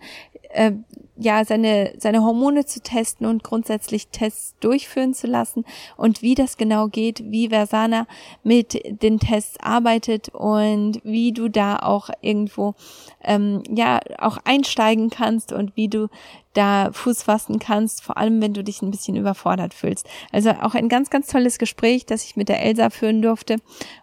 äh, 0.50 0.72
ja, 1.16 1.44
seine, 1.44 1.92
seine 1.98 2.22
Hormone 2.22 2.64
zu 2.64 2.80
testen 2.80 3.26
und 3.26 3.44
grundsätzlich 3.44 4.08
Tests 4.08 4.54
durchführen 4.60 5.14
zu 5.14 5.26
lassen 5.26 5.64
und 5.96 6.22
wie 6.22 6.34
das 6.34 6.56
genau 6.56 6.88
geht, 6.88 7.22
wie 7.30 7.48
Versana 7.48 8.06
mit 8.42 9.02
den 9.02 9.20
Tests 9.20 9.58
arbeitet 9.60 10.30
und 10.30 11.00
wie 11.04 11.32
du 11.32 11.48
da 11.48 11.76
auch 11.76 12.10
irgendwo, 12.20 12.74
ähm, 13.22 13.62
ja, 13.70 14.00
auch 14.18 14.38
einsteigen 14.44 15.10
kannst 15.10 15.52
und 15.52 15.76
wie 15.76 15.88
du 15.88 16.08
da 16.54 16.90
Fuß 16.92 17.24
fassen 17.24 17.58
kannst, 17.58 18.02
vor 18.02 18.16
allem 18.16 18.40
wenn 18.40 18.54
du 18.54 18.64
dich 18.64 18.80
ein 18.80 18.90
bisschen 18.90 19.16
überfordert 19.16 19.74
fühlst. 19.74 20.08
Also 20.32 20.50
auch 20.50 20.74
ein 20.74 20.88
ganz, 20.88 21.10
ganz 21.10 21.26
tolles 21.26 21.58
Gespräch, 21.58 22.06
das 22.06 22.24
ich 22.24 22.36
mit 22.36 22.48
der 22.48 22.62
Elsa 22.62 22.90
führen 22.90 23.20
durfte. 23.20 23.56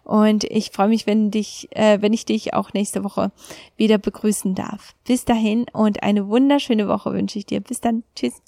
Und 0.04 0.44
ich 0.44 0.70
freue 0.70 0.88
mich, 0.88 1.06
wenn 1.06 1.30
dich, 1.30 1.68
äh, 1.70 2.00
wenn 2.00 2.12
ich 2.12 2.26
dich 2.26 2.54
auch 2.54 2.72
nächste 2.74 3.04
Woche 3.04 3.32
wieder 3.76 3.98
begrüßen 3.98 4.54
darf. 4.54 4.94
Bis 5.06 5.24
dahin 5.24 5.66
und 5.72 6.02
eine 6.02 6.28
wunderschöne 6.28 6.88
Woche 7.04 7.14
wünsche 7.14 7.38
ich 7.38 7.46
dir. 7.46 7.60
Bis 7.60 7.80
dann. 7.80 8.04
Tschüss. 8.14 8.42